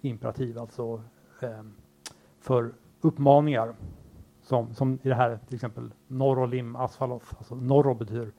imperativ, 0.00 0.58
alltså 0.58 1.02
eh, 1.40 1.62
för 2.40 2.72
uppmaningar. 3.00 3.74
Som, 4.42 4.74
som 4.74 4.98
i 5.02 5.08
det 5.08 5.14
här 5.14 5.38
till 5.46 5.54
exempel 5.54 5.90
Norrolim 6.06 6.76
Asfaloth, 6.76 7.26
alltså 7.38 7.54
Norro 7.54 7.94
betyder 7.94 8.32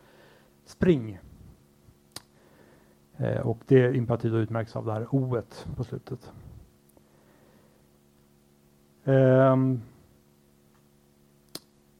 spring. 0.65 1.19
Eh, 3.17 3.47
och 3.47 3.59
det 3.67 3.95
imperativ 3.95 4.35
utmärks 4.35 4.75
av 4.75 4.85
det 4.85 4.93
här 4.93 5.15
o 5.15 5.41
på 5.75 5.83
slutet. 5.83 6.31
Eh, 9.03 9.55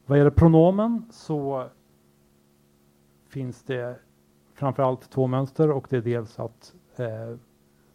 vad 0.05 0.17
gäller 0.17 0.31
pronomen 0.31 1.05
så 1.11 1.69
finns 3.27 3.63
det 3.63 3.99
framförallt 4.53 5.09
två 5.09 5.27
mönster 5.27 5.71
och 5.71 5.87
det 5.89 5.97
är 5.97 6.01
dels 6.01 6.39
att 6.39 6.75
eh, 6.95 7.35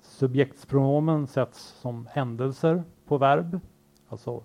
subjektspronomen 0.01 1.27
sätts 1.27 1.61
som 1.61 2.07
händelser 2.07 2.85
på 3.07 3.19
verb. 3.19 3.61
Alltså 4.09 4.45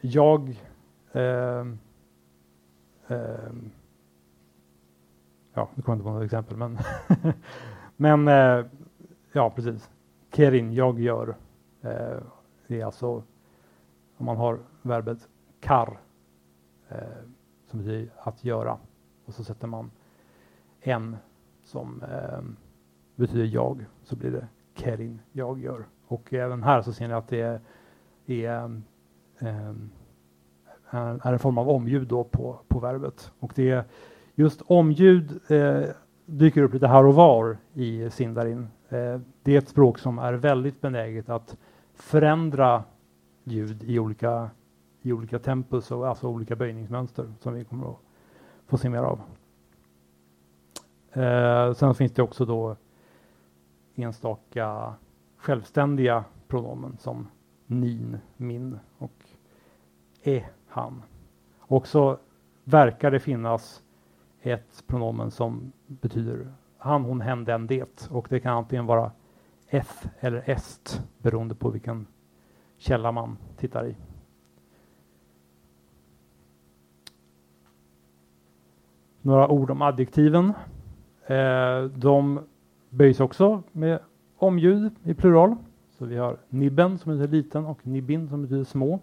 jag 0.00 0.60
eh, 1.12 1.66
eh, 3.08 3.52
ja, 5.54 5.68
nu 5.74 5.82
kommer 5.82 5.96
inte 5.96 6.04
på 6.04 6.12
något 6.12 6.24
exempel, 6.24 6.56
men, 6.56 6.78
men 7.96 8.28
eh, 8.28 8.66
ja, 9.32 9.50
precis. 9.50 9.90
Kerin, 10.32 10.72
jag 10.72 11.00
gör. 11.00 11.36
Eh, 11.82 12.18
det 12.66 12.80
är 12.80 12.84
alltså 12.84 13.22
om 14.16 14.26
man 14.26 14.36
har 14.36 14.58
verbet 14.82 15.28
kar 15.60 15.98
eh, 16.88 16.98
som 17.66 17.78
betyder 17.78 18.12
att 18.18 18.44
göra 18.44 18.78
och 19.24 19.34
så 19.34 19.44
sätter 19.44 19.66
man 19.66 19.90
en 20.80 21.16
som 21.64 22.02
eh, 22.02 22.40
betyder 23.16 23.44
jag 23.44 23.84
så 24.02 24.16
blir 24.16 24.30
det 24.30 24.48
kerin, 24.74 25.20
jag 25.32 25.58
gör. 25.58 25.84
Och 26.06 26.32
även 26.32 26.62
här 26.62 26.82
så 26.82 26.92
ser 26.92 27.08
ni 27.08 27.14
att 27.14 27.28
det 27.28 27.40
är, 27.40 27.60
är, 28.26 28.80
eh, 29.38 29.72
är 31.22 31.32
en 31.32 31.38
form 31.38 31.58
av 31.58 31.68
omljud 31.68 32.08
då 32.08 32.24
på, 32.24 32.60
på 32.68 32.78
verbet. 32.78 33.32
Och 33.38 33.52
det 33.54 33.70
är 33.70 33.84
just 34.34 34.62
omljud 34.66 35.40
eh, 35.50 35.88
dyker 36.26 36.62
upp 36.62 36.74
lite 36.74 36.86
här 36.86 37.06
och 37.06 37.14
var 37.14 37.56
i 37.74 38.10
Sindarin. 38.10 38.68
Eh, 38.88 39.20
det 39.42 39.54
är 39.54 39.58
ett 39.58 39.68
språk 39.68 39.98
som 39.98 40.18
är 40.18 40.32
väldigt 40.32 40.80
benäget 40.80 41.28
att 41.28 41.56
förändra 41.94 42.84
ljud 43.44 43.82
i 43.82 43.98
olika, 43.98 44.50
i 45.02 45.12
olika 45.12 45.38
tempus, 45.38 45.90
och 45.90 46.08
alltså 46.08 46.28
olika 46.28 46.56
böjningsmönster 46.56 47.32
som 47.40 47.54
vi 47.54 47.64
kommer 47.64 47.90
att 47.90 47.98
få 48.66 48.78
se 48.78 48.88
mer 48.88 49.02
av. 49.02 49.20
Eh, 51.12 51.72
sen 51.72 51.94
finns 51.94 52.12
det 52.12 52.22
också 52.22 52.44
då 52.44 52.76
enstaka 53.94 54.94
självständiga 55.36 56.24
pronomen 56.48 56.96
som 56.98 57.28
nin, 57.66 58.18
min 58.36 58.78
och 58.98 59.24
e, 60.22 60.44
han. 60.68 61.02
Och 61.58 61.86
så 61.86 62.18
verkar 62.64 63.10
det 63.10 63.20
finnas 63.20 63.83
ett 64.44 64.84
pronomen 64.86 65.30
som 65.30 65.72
betyder 65.86 66.52
han, 66.78 67.04
hon, 67.04 67.20
hen, 67.20 67.44
den, 67.44 67.66
det. 67.66 68.08
Och 68.10 68.26
det 68.30 68.40
kan 68.40 68.56
antingen 68.56 68.86
vara 68.86 69.10
f 69.68 70.06
eller 70.20 70.50
est 70.50 71.02
beroende 71.18 71.54
på 71.54 71.70
vilken 71.70 72.06
källa 72.76 73.12
man 73.12 73.36
tittar 73.56 73.86
i. 73.86 73.96
Några 79.22 79.48
ord 79.48 79.70
om 79.70 79.82
adjektiven. 79.82 80.52
Eh, 81.26 81.82
de 81.84 82.40
böjs 82.90 83.20
också 83.20 83.62
med 83.72 83.98
omljud 84.36 84.92
i 85.02 85.14
plural. 85.14 85.56
Så 85.90 86.04
vi 86.04 86.16
har 86.16 86.36
nibben 86.48 86.98
som 86.98 87.12
betyder 87.12 87.36
liten 87.36 87.66
och 87.66 87.86
nibbin 87.86 88.28
som 88.28 88.42
betyder 88.42 88.64
små. 88.64 89.00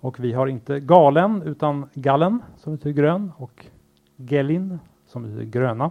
Och 0.00 0.20
vi 0.20 0.32
har 0.32 0.46
inte 0.46 0.80
galen 0.80 1.42
utan 1.42 1.88
gallen 1.94 2.42
som 2.56 2.76
betyder 2.76 3.02
grön 3.02 3.32
och 3.36 3.66
gelin 4.16 4.78
som 5.04 5.22
betyder 5.22 5.44
gröna. 5.44 5.90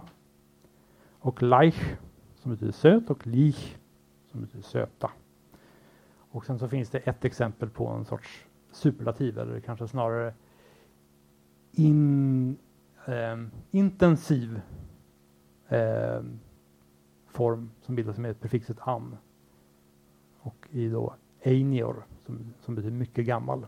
Och 1.18 1.42
leich 1.42 1.96
som 2.36 2.50
betyder 2.50 2.72
söt 2.72 3.10
och 3.10 3.26
lich 3.26 3.76
som 4.30 4.40
betyder 4.40 4.62
söta. 4.62 5.10
Och 6.30 6.46
sen 6.46 6.58
så 6.58 6.68
finns 6.68 6.90
det 6.90 6.98
ett 6.98 7.24
exempel 7.24 7.70
på 7.70 7.88
en 7.88 8.04
sorts 8.04 8.46
superlativ 8.70 9.38
eller 9.38 9.60
kanske 9.60 9.88
snarare 9.88 10.34
in, 11.72 12.56
eh, 13.06 13.36
intensiv 13.70 14.60
eh, 15.68 16.22
form 17.26 17.70
som 17.80 17.94
bildas 17.94 18.18
med 18.18 18.40
prefixet 18.40 18.78
an. 18.80 19.16
Och 20.38 20.68
i 20.70 20.88
då 20.88 21.14
einior 21.42 22.06
som, 22.26 22.54
som 22.60 22.74
betyder 22.74 22.96
mycket 22.96 23.26
gammal. 23.26 23.66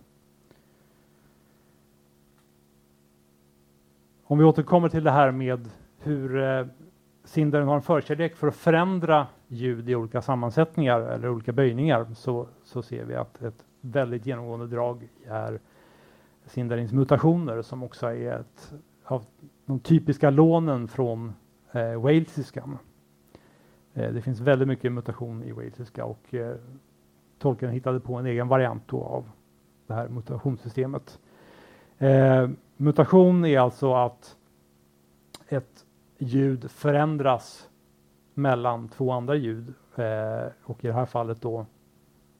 Om 4.31 4.39
vi 4.39 4.45
återkommer 4.45 4.89
till 4.89 5.05
det 5.05 5.11
här 5.11 5.31
med 5.31 5.69
hur 5.99 6.43
eh, 6.43 6.67
sindaren 7.25 7.69
har 7.69 7.75
en 7.75 7.83
förkärlek 7.83 8.37
för 8.37 8.49
att 8.49 8.55
förändra 8.57 9.27
ljud 9.47 9.89
i 9.91 9.95
olika 9.95 10.23
sammansättningar 10.23 11.01
eller 11.01 11.29
olika 11.29 11.53
böjningar 11.53 12.07
så, 12.15 12.49
så 12.63 12.83
ser 12.83 13.05
vi 13.05 13.15
att 13.15 13.43
ett 13.43 13.65
väldigt 13.81 14.27
genomgående 14.27 14.67
drag 14.67 15.09
är 15.27 15.61
Sindarens 16.47 16.93
mutationer 16.93 17.63
som 17.63 17.83
också 17.83 18.07
är 18.07 18.41
ett 18.41 18.73
av 19.05 19.25
de 19.67 19.81
typiska 19.81 20.31
lånen 20.31 20.89
från 20.89 21.33
eh, 21.73 22.01
walesiskan. 22.01 22.79
Eh, 23.95 24.13
det 24.13 24.23
finns 24.23 24.41
väldigt 24.41 24.69
mycket 24.69 24.93
mutation 24.93 25.43
i 25.43 25.53
walesiska 25.53 26.05
och 26.05 26.35
eh, 26.35 26.57
tolken 27.39 27.71
hittade 27.71 28.01
på 28.01 28.15
en 28.15 28.27
egen 28.27 28.49
variant 28.49 28.93
av 28.93 29.31
det 29.87 29.95
här 29.95 30.09
mutationssystemet. 30.09 31.19
Eh, 31.99 32.49
mutation 32.77 33.45
är 33.45 33.59
alltså 33.59 33.95
att 33.95 34.37
ett 35.49 35.87
ljud 36.19 36.71
förändras 36.71 37.69
mellan 38.35 38.89
två 38.89 39.13
andra 39.13 39.35
ljud 39.35 39.75
eh, 39.97 40.53
och 40.65 40.85
i 40.85 40.87
det 40.87 40.93
här 40.93 41.07
fallet 41.07 41.41
då 41.41 41.67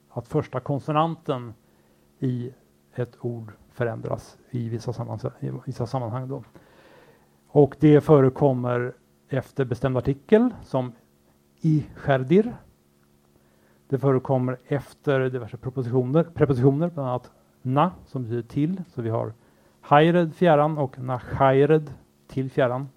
att 0.09 0.27
första 0.27 0.59
konsonanten 0.59 1.53
i 2.19 2.53
ett 2.95 3.17
ord 3.19 3.51
förändras 3.71 4.37
i 4.49 4.69
vissa, 4.69 4.93
sammanhang, 4.93 5.31
i 5.39 5.51
vissa 5.65 5.87
sammanhang. 5.87 6.27
Då. 6.27 6.43
Och 7.47 7.75
det 7.79 8.01
förekommer 8.01 8.93
efter 9.29 9.65
bestämd 9.65 9.97
artikel 9.97 10.49
som 10.63 10.91
i 11.61 11.85
skärdir. 11.95 12.55
Det 13.87 13.99
förekommer 13.99 14.57
efter 14.67 15.29
diverse 15.29 15.57
prepositioner, 15.57 16.23
prepositioner 16.23 16.89
bland 16.89 17.09
annat 17.09 17.31
na 17.61 17.91
som 18.05 18.23
betyder 18.23 18.41
till. 18.41 18.83
Så 18.93 19.01
vi 19.01 19.09
har 19.09 19.33
hajred 19.89 20.35
fjärran 20.35 20.77
och 20.77 20.99
nachajred 20.99 21.93
till 22.27 22.51
fjärran. 22.51 22.89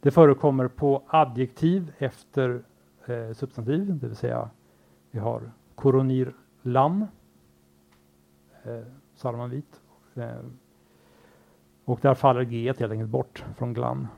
Det 0.00 0.10
förekommer 0.10 0.68
på 0.68 1.02
adjektiv 1.06 1.92
efter 1.98 2.62
eh, 3.06 3.32
substantiv, 3.32 3.98
det 3.98 4.06
vill 4.06 4.16
säga 4.16 4.50
vi 5.10 5.18
har 5.18 5.52
koronir 5.74 6.34
lan, 6.62 7.06
eh, 8.64 8.80
salmanvit. 9.14 9.80
Eh, 10.14 10.30
och 11.84 11.98
där 12.02 12.14
faller 12.14 12.42
g 12.42 12.72
helt 12.78 12.92
enkelt 12.92 13.10
bort 13.10 13.44
från 13.56 13.74
glan. 13.74 14.08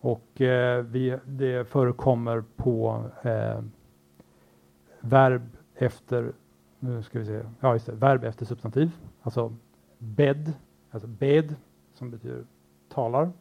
Och 0.00 0.40
eh, 0.40 0.84
vi, 0.84 1.18
det 1.24 1.68
förekommer 1.68 2.44
på 2.56 3.04
eh, 3.22 3.62
verb 5.00 5.56
efter, 5.74 6.32
nu 6.78 7.02
ska 7.02 7.18
vi 7.18 7.26
se, 7.26 7.42
ja 7.60 7.72
just 7.72 7.86
det, 7.86 7.92
verb 7.92 8.24
efter 8.24 8.46
substantiv. 8.46 8.90
Alltså 9.22 9.56
bed, 9.98 10.52
alltså 10.90 11.08
bed 11.08 11.54
som 11.94 12.10
betyder 12.10 12.44
talar. 12.88 13.32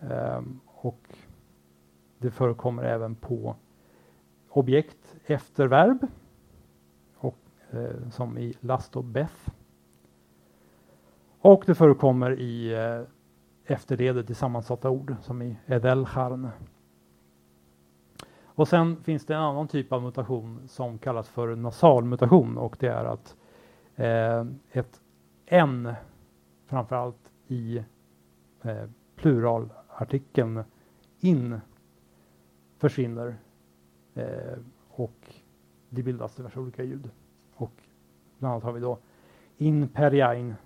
Um, 0.00 0.60
och 0.66 1.16
det 2.18 2.30
förekommer 2.30 2.82
även 2.82 3.14
på 3.14 3.56
objekt 4.48 5.16
efter 5.26 5.66
verb. 5.66 6.06
Och, 7.16 7.38
eh, 7.70 8.08
som 8.10 8.38
i 8.38 8.54
last 8.60 8.96
och 8.96 9.04
beth. 9.04 9.48
Och 11.40 11.62
det 11.66 11.74
förekommer 11.74 12.40
i 12.40 12.74
eh, 12.74 13.02
efterledet 13.64 14.30
i 14.30 14.34
sammansatta 14.34 14.90
ord 14.90 15.16
som 15.20 15.42
i 15.42 15.56
edelcharn. 15.66 16.48
Och 18.44 18.68
sen 18.68 19.02
finns 19.02 19.26
det 19.26 19.34
en 19.34 19.40
annan 19.40 19.68
typ 19.68 19.92
av 19.92 20.02
mutation 20.02 20.68
som 20.68 20.98
kallas 20.98 21.28
för 21.28 21.56
nasalmutation 21.56 22.58
och 22.58 22.76
det 22.78 22.88
är 22.88 23.04
att 23.04 23.36
eh, 23.96 24.46
ett 24.70 25.00
n 25.46 25.94
framförallt 26.70 27.32
i 27.48 27.84
eh, 28.62 28.84
pluralartikeln 29.16 30.64
in 31.20 31.60
försvinner 32.78 33.36
eh, 34.14 34.58
och 34.88 35.34
det 35.88 36.02
bildas 36.02 36.34
diverse 36.34 36.60
olika 36.60 36.82
ljud. 36.82 37.10
Och 37.54 37.72
bland 38.38 38.52
annat 38.52 38.64
har 38.64 38.72
vi 38.72 38.80
då 38.80 38.98
in 39.58 39.88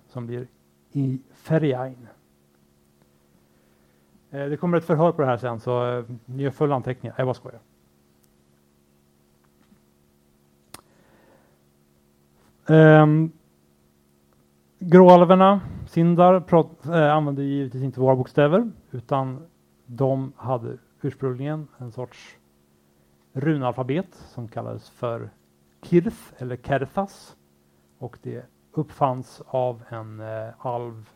som 0.07 0.27
blir 0.27 0.47
i 0.91 1.21
feriain. 1.33 2.07
Eh, 4.31 4.45
det 4.45 4.57
kommer 4.57 4.77
ett 4.77 4.85
förhör 4.85 5.11
på 5.11 5.21
det 5.21 5.27
här 5.27 5.37
sen 5.37 5.59
så 5.59 5.97
eh, 5.97 6.05
ni 6.25 6.43
gör 6.43 6.51
fulla 6.51 6.75
anteckningar. 6.75 7.15
Jag 7.17 7.27
bara 7.27 7.33
skojar. 7.33 7.59
Ehm, 12.67 13.03
um, 13.03 13.31
gråalverna, 14.79 15.61
Sindar, 15.87 16.39
prat, 16.39 16.85
eh, 16.85 17.13
använde 17.13 17.43
givetvis 17.43 17.83
inte 17.83 17.99
våra 17.99 18.15
bokstäver 18.15 18.71
utan 18.91 19.45
de 19.85 20.33
hade 20.37 20.77
ursprungligen 21.01 21.67
en 21.77 21.91
sorts 21.91 22.37
runalfabet 23.33 24.13
som 24.13 24.47
kallades 24.47 24.89
för 24.89 25.29
Kirth 25.81 26.17
eller 26.37 26.57
Kerthas 26.57 27.35
och 27.97 28.17
det 28.21 28.45
uppfanns 28.71 29.41
av 29.45 29.81
en 29.89 30.19
eh, 30.19 30.65
alv 30.65 31.09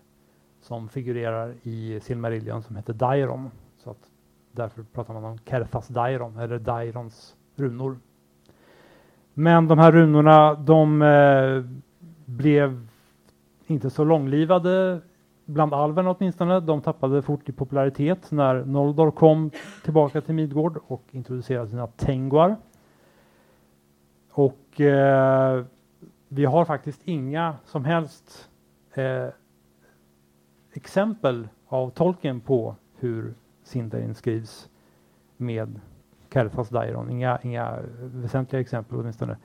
som 0.62 0.90
figurerar 0.90 1.56
i 1.64 2.00
Silmarillion 2.00 2.64
som 2.64 2.76
heter 2.76 2.94
Dairon. 2.94 3.52
Så 3.78 3.92
att 3.92 4.12
därför 4.52 4.84
pratar 4.84 5.14
man 5.14 5.24
om 5.26 5.38
Kerthas 5.38 5.88
Dairon 5.88 6.38
eller 6.38 6.60
Dairons 6.60 7.36
runor. 7.56 8.00
Men 9.34 9.68
de 9.68 9.80
här 9.80 9.92
runorna 9.92 10.54
de 10.54 11.02
eh, 11.02 11.64
blev 12.26 12.89
inte 13.70 13.90
så 13.90 14.04
långlivade 14.04 15.02
bland 15.46 15.74
alverna 15.74 16.12
åtminstone. 16.12 16.60
De 16.60 16.82
tappade 16.82 17.22
fort 17.22 17.50
i 17.50 17.52
popularitet 17.52 18.32
när 18.32 18.66
Noldor 18.66 19.12
kom 19.12 19.52
tillbaka 19.84 20.22
till 20.22 20.36
Midgård 20.36 20.80
och 20.88 21.04
introducerade 21.12 21.70
sina 21.70 21.88
Tengwar. 21.88 22.56
Och 24.32 24.82
eh, 24.82 25.64
vi 26.28 26.46
har 26.46 26.66
faktiskt 26.66 27.02
inga 27.06 27.56
som 27.66 27.86
helst 27.86 28.50
eh, 28.94 29.28
exempel 30.74 31.48
av 31.68 31.90
tolken 31.90 32.40
på 32.40 32.76
hur 32.96 33.34
Sindarin 33.64 34.16
skrivs 34.16 34.70
med 35.38 35.80
Kerthas 36.34 36.70
Dairon. 36.70 37.10
Inga, 37.10 37.40
inga 37.44 37.80
väsentliga 38.00 38.62
exempel 38.62 39.00
åtminstone. 39.00 39.32
Eh, 39.34 39.38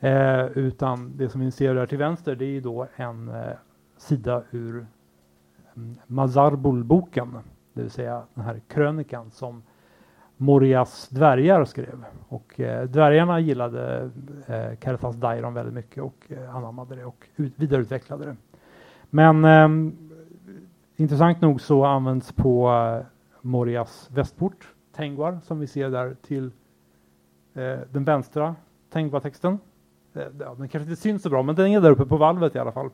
Eh, 0.00 0.44
utan 0.44 1.16
det 1.16 1.28
som 1.28 1.40
vi 1.40 1.50
ser 1.50 1.74
där 1.74 1.86
till 1.86 1.98
vänster 1.98 2.36
det 2.36 2.44
är 2.44 2.60
då 2.60 2.86
en 2.96 3.28
eh, 3.28 3.52
sida 3.96 4.42
ur 4.50 4.86
um, 5.74 5.96
Mazarbul-boken. 6.06 7.38
Det 7.72 7.82
vill 7.82 7.90
säga 7.90 8.22
den 8.34 8.44
här 8.44 8.60
krönikan 8.68 9.30
som 9.30 9.62
Morias 10.36 11.08
dvärgar 11.08 11.64
skrev. 11.64 12.04
Och 12.28 12.60
eh, 12.60 12.84
dvärgarna 12.84 13.40
gillade 13.40 14.10
eh, 14.46 14.78
Kerthas 14.80 15.16
Dairon 15.16 15.54
väldigt 15.54 15.74
mycket 15.74 16.02
och 16.02 16.26
eh, 16.28 16.56
anammade 16.56 16.94
det 16.94 17.04
och 17.04 17.28
ut, 17.36 17.52
vidareutvecklade 17.56 18.24
det. 18.24 18.36
Men 19.10 19.44
eh, 19.44 19.92
intressant 20.96 21.40
nog 21.40 21.60
så 21.60 21.84
används 21.84 22.32
på 22.32 22.70
eh, 22.70 23.06
Morias 23.40 24.10
västport 24.12 24.74
Tengwar 24.96 25.40
som 25.42 25.60
vi 25.60 25.66
ser 25.66 25.90
där 25.90 26.16
till 26.22 26.50
eh, 27.54 27.78
den 27.90 28.04
vänstra 28.04 28.54
Tengwa-texten. 28.92 29.58
Eh, 30.14 30.22
ja, 30.38 30.54
den 30.58 30.68
kanske 30.68 30.90
inte 30.90 30.96
syns 30.96 31.22
så 31.22 31.30
bra, 31.30 31.42
men 31.42 31.54
den 31.54 31.66
är 31.66 31.80
där 31.80 31.90
uppe 31.90 32.06
på 32.06 32.16
valvet 32.16 32.56
i 32.56 32.58
alla 32.58 32.72
fall. 32.72 32.90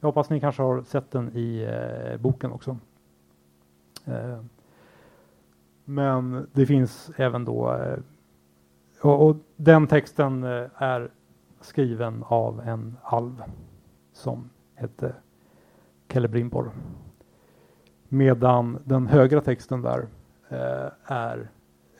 Jag 0.00 0.08
hoppas 0.08 0.30
ni 0.30 0.40
kanske 0.40 0.62
har 0.62 0.82
sett 0.82 1.10
den 1.10 1.30
i 1.36 1.62
eh, 1.62 2.20
boken 2.20 2.52
också. 2.52 2.76
Eh, 4.04 4.40
men 5.84 6.46
det 6.52 6.66
finns 6.66 7.10
även 7.16 7.44
då 7.44 7.72
eh, 7.72 7.98
och, 9.00 9.26
och, 9.26 9.36
den 9.56 9.86
texten 9.86 10.44
eh, 10.44 10.66
är 10.74 11.10
skriven 11.60 12.24
av 12.26 12.60
en 12.60 12.96
alv 13.02 13.42
som 14.12 14.50
hette 14.74 15.14
Celebrimbor. 16.12 16.70
Medan 18.08 18.78
den 18.84 19.06
högra 19.06 19.40
texten 19.40 19.82
där 19.82 20.06
eh, 20.48 20.92
är 21.04 21.50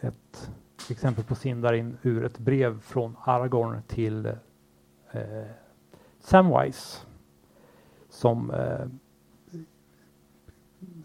ett 0.01 0.51
exempel 0.91 1.25
på 1.25 1.35
Sindarin 1.35 1.97
ur 2.03 2.25
ett 2.25 2.39
brev 2.39 2.81
från 2.81 3.17
Aragorn 3.25 3.83
till 3.87 4.33
Eh, 5.13 5.47
Samwise 6.21 7.07
som, 8.09 8.51
eh, 8.51 8.87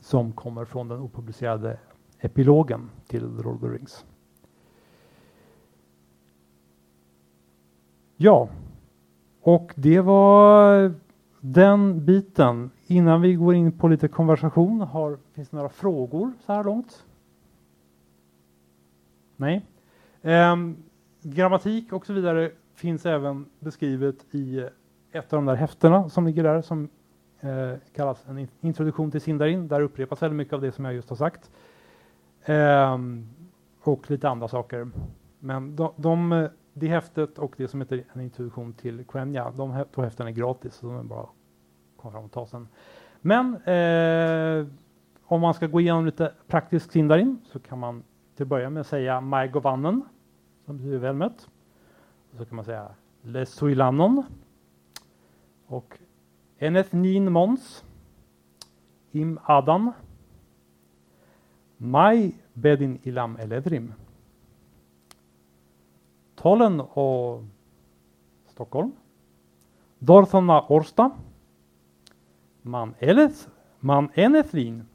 som 0.01 0.31
kommer 0.31 0.65
från 0.65 0.87
den 0.87 0.99
opublicerade 0.99 1.79
epilogen 2.19 2.89
till 3.07 3.21
The 3.21 3.43
Lord 3.43 3.55
of 3.55 3.61
the 3.61 3.67
Rings. 3.67 4.05
Ja, 8.17 8.49
och 9.41 9.73
det 9.75 10.01
var 10.01 10.93
den 11.39 12.05
biten. 12.05 12.71
Innan 12.87 13.21
vi 13.21 13.33
går 13.33 13.55
in 13.55 13.71
på 13.71 13.87
lite 13.87 14.07
konversation, 14.07 14.81
har, 14.81 15.17
finns 15.33 15.49
det 15.49 15.57
några 15.57 15.69
frågor 15.69 16.33
så 16.45 16.53
här 16.53 16.63
långt? 16.63 17.05
Nej. 19.35 19.65
Um, 20.21 20.77
grammatik 21.21 21.93
och 21.93 22.05
så 22.05 22.13
vidare 22.13 22.51
finns 22.75 23.05
även 23.05 23.45
beskrivet 23.59 24.35
i 24.35 24.67
ett 25.11 25.33
av 25.33 25.37
de 25.37 25.45
där 25.45 25.55
häftena 25.55 26.09
som 26.09 26.25
ligger 26.25 26.43
där 26.43 26.61
som 26.61 26.89
eh, 27.39 27.73
kallas 27.95 28.25
en 28.27 28.47
introduktion 28.61 29.11
till 29.11 29.21
Sindarin. 29.21 29.67
Där 29.67 29.81
upprepas 29.81 30.21
väldigt 30.21 30.37
mycket 30.37 30.53
av 30.53 30.61
det 30.61 30.71
som 30.71 30.85
jag 30.85 30.93
just 30.93 31.09
har 31.09 31.15
sagt. 31.15 31.51
Eh, 32.45 32.97
och 33.81 34.11
lite 34.11 34.29
andra 34.29 34.47
saker. 34.47 34.89
Men 35.39 35.75
de, 35.75 35.93
de, 35.95 36.49
det 36.73 36.87
häftet 36.87 37.39
och 37.39 37.53
det 37.57 37.67
som 37.67 37.81
heter 37.81 38.03
en 38.13 38.21
introduktion 38.21 38.73
till 38.73 39.05
Quenya, 39.05 39.51
de 39.51 39.85
två 39.95 40.01
häftena 40.01 40.29
är 40.29 40.33
gratis. 40.33 40.75
Så 40.75 40.85
de 40.85 40.99
är 40.99 41.03
bara 41.03 41.21
att 41.21 41.29
komma 41.97 42.11
fram 42.11 42.23
och 42.23 42.31
ta 42.31 42.45
sen. 42.45 42.67
Men 43.21 43.55
eh, 43.55 44.67
om 45.23 45.41
man 45.41 45.53
ska 45.53 45.67
gå 45.67 45.81
igenom 45.81 46.05
lite 46.05 46.31
praktisk 46.47 46.91
Sindarin 46.91 47.39
så 47.45 47.59
kan 47.59 47.79
man 47.79 48.03
till 48.35 48.43
att 48.43 48.49
börja 48.49 48.69
med 48.69 48.85
säga 48.85 49.21
Mai 49.21 49.47
Govannen, 49.47 50.01
som 50.65 50.77
betyder 50.77 50.97
väl 50.97 51.15
mött. 51.15 51.49
Så 52.37 52.45
kan 52.45 52.55
man 52.55 52.65
säga 52.65 52.91
Lesuilannon 53.21 54.23
och 55.67 55.99
Enethnin 56.57 57.31
Mons, 57.31 57.85
Im 59.11 59.39
Adan, 59.43 59.91
Mai 61.77 62.35
Bedin 62.53 62.99
Ilam 63.03 63.37
Eledrim 63.37 63.93
Tollen 66.45 66.79
och 66.81 67.43
Stockholm. 68.47 68.91
Dorthona 69.99 70.61
Orsta. 70.61 71.11
Man 72.61 72.93
Eles, 72.99 73.47
Man 73.79 74.09
Enethlin. 74.13 74.85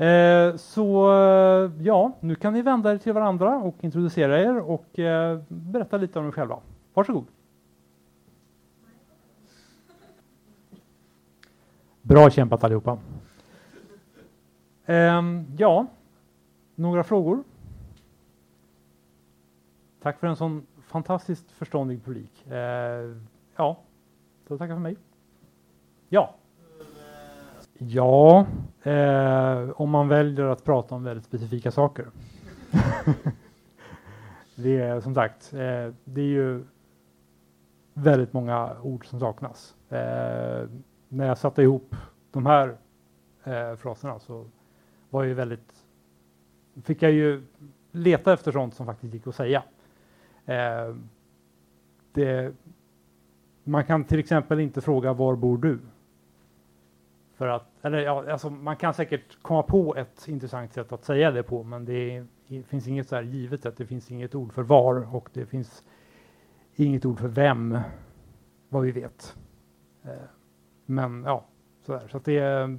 Eh, 0.00 0.56
så 0.56 1.12
eh, 1.12 1.70
ja, 1.82 2.12
nu 2.20 2.34
kan 2.34 2.52
ni 2.52 2.62
vända 2.62 2.92
er 2.92 2.98
till 2.98 3.12
varandra 3.12 3.56
och 3.56 3.84
introducera 3.84 4.40
er 4.40 4.58
och 4.58 4.98
eh, 4.98 5.40
berätta 5.48 5.96
lite 5.96 6.18
om 6.18 6.26
er 6.26 6.32
själva. 6.32 6.58
Varsågod. 6.94 7.24
Bra 12.02 12.30
kämpat 12.30 12.64
allihopa. 12.64 12.98
Eh, 14.86 15.22
ja, 15.56 15.86
några 16.74 17.04
frågor? 17.04 17.44
Tack 20.02 20.18
för 20.18 20.26
en 20.26 20.36
sån 20.36 20.66
fantastiskt 20.80 21.50
förståndig 21.50 22.04
publik. 22.04 22.46
Eh, 22.46 23.16
ja, 23.56 23.78
så 24.48 24.58
tackar 24.58 24.74
för 24.74 24.80
mig. 24.80 24.96
Ja. 26.08 26.34
Ja, 27.82 28.46
eh, 28.82 29.70
om 29.70 29.90
man 29.90 30.08
väljer 30.08 30.44
att 30.44 30.64
prata 30.64 30.94
om 30.94 31.04
väldigt 31.04 31.24
specifika 31.24 31.70
saker. 31.70 32.06
det 34.54 34.80
är 34.80 35.00
som 35.00 35.14
sagt, 35.14 35.52
eh, 35.52 35.94
det 36.04 36.20
är 36.20 36.26
ju 36.26 36.64
väldigt 37.94 38.32
många 38.32 38.76
ord 38.82 39.06
som 39.06 39.20
saknas. 39.20 39.74
Eh, 39.88 40.68
när 41.08 41.26
jag 41.26 41.38
satte 41.38 41.62
ihop 41.62 41.96
de 42.30 42.46
här 42.46 42.76
eh, 43.44 43.76
fraserna 43.76 44.18
så 44.18 44.46
var 45.10 45.22
ju 45.22 45.34
väldigt, 45.34 45.84
fick 46.82 47.02
jag 47.02 47.12
ju 47.12 47.42
leta 47.92 48.32
efter 48.32 48.52
sånt 48.52 48.74
som 48.74 48.86
faktiskt 48.86 49.14
gick 49.14 49.26
att 49.26 49.34
säga. 49.34 49.62
Eh, 50.46 50.94
det, 52.12 52.54
man 53.64 53.84
kan 53.84 54.04
till 54.04 54.18
exempel 54.18 54.60
inte 54.60 54.80
fråga 54.80 55.12
var 55.12 55.36
bor 55.36 55.58
du? 55.58 55.78
För 57.40 57.48
att, 57.48 57.66
eller 57.82 57.98
ja, 57.98 58.32
alltså 58.32 58.50
man 58.50 58.76
kan 58.76 58.94
säkert 58.94 59.42
komma 59.42 59.62
på 59.62 59.96
ett 59.96 60.28
intressant 60.28 60.72
sätt 60.72 60.92
att 60.92 61.04
säga 61.04 61.30
det 61.30 61.42
på, 61.42 61.62
men 61.62 61.84
det, 61.84 62.24
det 62.46 62.62
finns 62.62 62.88
inget 62.88 63.08
så 63.08 63.16
här 63.16 63.22
givet 63.22 63.62
sätt. 63.62 63.76
Det 63.76 63.86
finns 63.86 64.10
inget 64.10 64.34
ord 64.34 64.52
för 64.52 64.62
var 64.62 65.14
och 65.14 65.28
det 65.32 65.46
finns 65.46 65.84
inget 66.74 67.04
ord 67.04 67.18
för 67.18 67.28
vem, 67.28 67.78
vad 68.68 68.82
vi 68.82 68.90
vet. 68.90 69.36
Eh, 70.02 70.10
men 70.86 71.24
ja, 71.24 71.44
så 71.82 71.92
där. 71.92 72.08
Så 72.08 72.16
att 72.16 72.24
det, 72.24 72.78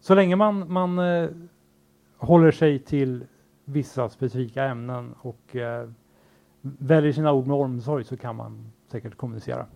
så 0.00 0.14
länge 0.14 0.36
man, 0.36 0.72
man 0.72 0.98
eh, 0.98 1.30
håller 2.16 2.50
sig 2.50 2.78
till 2.78 3.26
vissa 3.64 4.08
specifika 4.08 4.64
ämnen 4.64 5.14
och 5.20 5.56
eh, 5.56 5.90
väljer 6.60 7.12
sina 7.12 7.32
ord 7.32 7.46
med 7.46 7.56
omsorg 7.56 8.04
så 8.04 8.16
kan 8.16 8.36
man 8.36 8.72
säkert 8.88 9.16
kommunicera. 9.16 9.66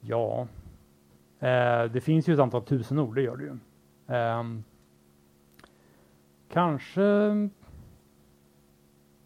Ja, 0.00 0.46
Eh, 1.42 1.84
det 1.92 2.00
finns 2.00 2.28
ju 2.28 2.34
ett 2.34 2.40
antal 2.40 2.62
tusen 2.62 2.98
ord, 2.98 3.14
det 3.14 3.22
gör 3.22 3.36
det 3.36 3.44
ju. 3.44 3.56
Eh, 4.16 4.44
kanske 6.52 7.48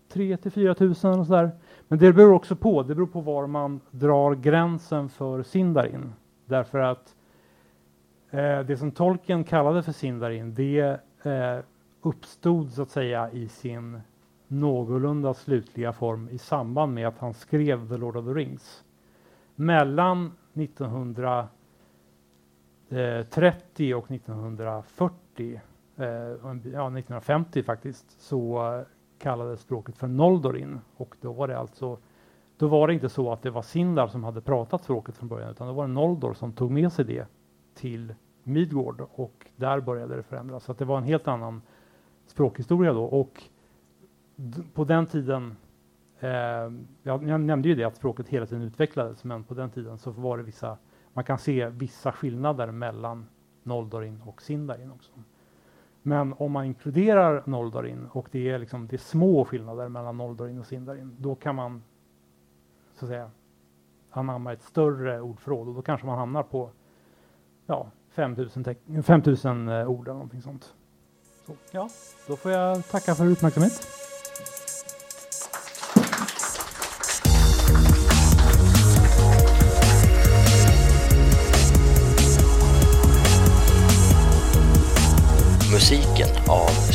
3 0.08 0.36
till 0.36 0.50
4 0.50 0.74
tusen 0.74 1.20
och 1.20 1.26
sådär. 1.26 1.50
Men 1.88 1.98
det 1.98 2.12
beror 2.12 2.32
också 2.32 2.56
på, 2.56 2.82
det 2.82 2.94
beror 2.94 3.06
på 3.06 3.20
var 3.20 3.46
man 3.46 3.80
drar 3.90 4.34
gränsen 4.34 5.08
för 5.08 5.42
Sindarin. 5.42 6.12
Därför 6.44 6.78
att 6.78 7.16
eh, 8.30 8.60
det 8.60 8.76
som 8.76 8.90
tolken 8.90 9.44
kallade 9.44 9.82
för 9.82 9.92
Sindarin, 9.92 10.54
det 10.54 11.00
eh, 11.22 11.58
uppstod 12.02 12.72
så 12.72 12.82
att 12.82 12.90
säga 12.90 13.30
i 13.30 13.48
sin 13.48 14.00
någorlunda 14.48 15.34
slutliga 15.34 15.92
form 15.92 16.28
i 16.28 16.38
samband 16.38 16.94
med 16.94 17.08
att 17.08 17.18
han 17.18 17.34
skrev 17.34 17.88
The 17.88 17.96
Lord 17.96 18.16
of 18.16 18.24
the 18.24 18.32
Rings. 18.32 18.84
Mellan 19.54 20.32
1900 20.54 21.48
Eh, 22.88 22.98
1930 22.98 23.94
och 23.94 24.10
1940, 24.10 25.60
eh, 25.96 26.06
ja 26.06 26.90
1950 26.90 27.62
faktiskt, 27.62 28.20
så 28.20 28.84
kallades 29.18 29.60
språket 29.60 29.96
för 29.98 30.06
Noldorin. 30.06 30.80
Och 30.96 31.16
då 31.20 31.32
var 31.32 31.48
det 31.48 31.58
alltså 31.58 31.98
då 32.58 32.68
var 32.68 32.88
det 32.88 32.94
inte 32.94 33.08
så 33.08 33.32
att 33.32 33.42
det 33.42 33.50
var 33.50 33.62
Sindar 33.62 34.06
som 34.06 34.24
hade 34.24 34.40
pratat 34.40 34.84
språket 34.84 35.16
från 35.16 35.28
början 35.28 35.50
utan 35.50 35.66
det 35.66 35.72
var 35.72 35.86
Noldor 35.86 36.34
som 36.34 36.52
tog 36.52 36.70
med 36.70 36.92
sig 36.92 37.04
det 37.04 37.26
till 37.74 38.14
Midgård. 38.42 39.06
Och 39.14 39.46
där 39.56 39.80
började 39.80 40.16
det 40.16 40.22
förändras. 40.22 40.64
Så 40.64 40.72
att 40.72 40.78
det 40.78 40.84
var 40.84 40.98
en 40.98 41.04
helt 41.04 41.28
annan 41.28 41.62
språkhistoria 42.26 42.92
då. 42.92 43.04
Och 43.04 43.42
på 44.74 44.84
den 44.84 45.06
tiden, 45.06 45.56
eh, 46.20 46.30
jag, 47.02 47.28
jag 47.28 47.40
nämnde 47.40 47.68
ju 47.68 47.74
det 47.74 47.84
att 47.84 47.96
språket 47.96 48.28
hela 48.28 48.46
tiden 48.46 48.62
utvecklades, 48.62 49.24
men 49.24 49.44
på 49.44 49.54
den 49.54 49.70
tiden 49.70 49.98
så 49.98 50.10
var 50.10 50.36
det 50.36 50.42
vissa, 50.42 50.78
man 51.16 51.24
kan 51.24 51.38
se 51.38 51.68
vissa 51.68 52.12
skillnader 52.12 52.70
mellan 52.70 53.26
Noldorin 53.62 54.22
och 54.24 54.42
Sindarin 54.42 54.90
också. 54.90 55.12
Men 56.02 56.34
om 56.38 56.52
man 56.52 56.64
inkluderar 56.64 57.42
Noldorin 57.46 58.08
och 58.12 58.28
det 58.30 58.50
är 58.50 58.58
liksom 58.58 58.86
det 58.86 58.96
är 58.96 58.98
små 58.98 59.44
skillnader 59.44 59.88
mellan 59.88 60.16
Noldorin 60.16 60.58
och 60.58 60.66
Sindarin, 60.66 61.16
då 61.18 61.34
kan 61.34 61.54
man 61.54 61.82
så 62.94 63.04
att 63.04 63.08
säga 63.08 63.30
anamma 64.10 64.52
ett 64.52 64.62
större 64.62 65.20
ordförråd 65.20 65.68
och 65.68 65.74
då 65.74 65.82
kanske 65.82 66.06
man 66.06 66.18
hamnar 66.18 66.42
på 66.42 66.70
ja, 67.66 67.90
5000, 68.10 68.64
5000 69.02 69.68
eh, 69.68 69.90
ord 69.90 70.08
eller 70.08 70.14
någonting 70.14 70.42
sånt. 70.42 70.74
Så, 71.46 71.52
ja, 71.70 71.88
då 72.28 72.36
får 72.36 72.52
jag 72.52 72.88
tacka 72.88 73.14
för 73.14 73.26
uppmärksamhet. 73.30 73.86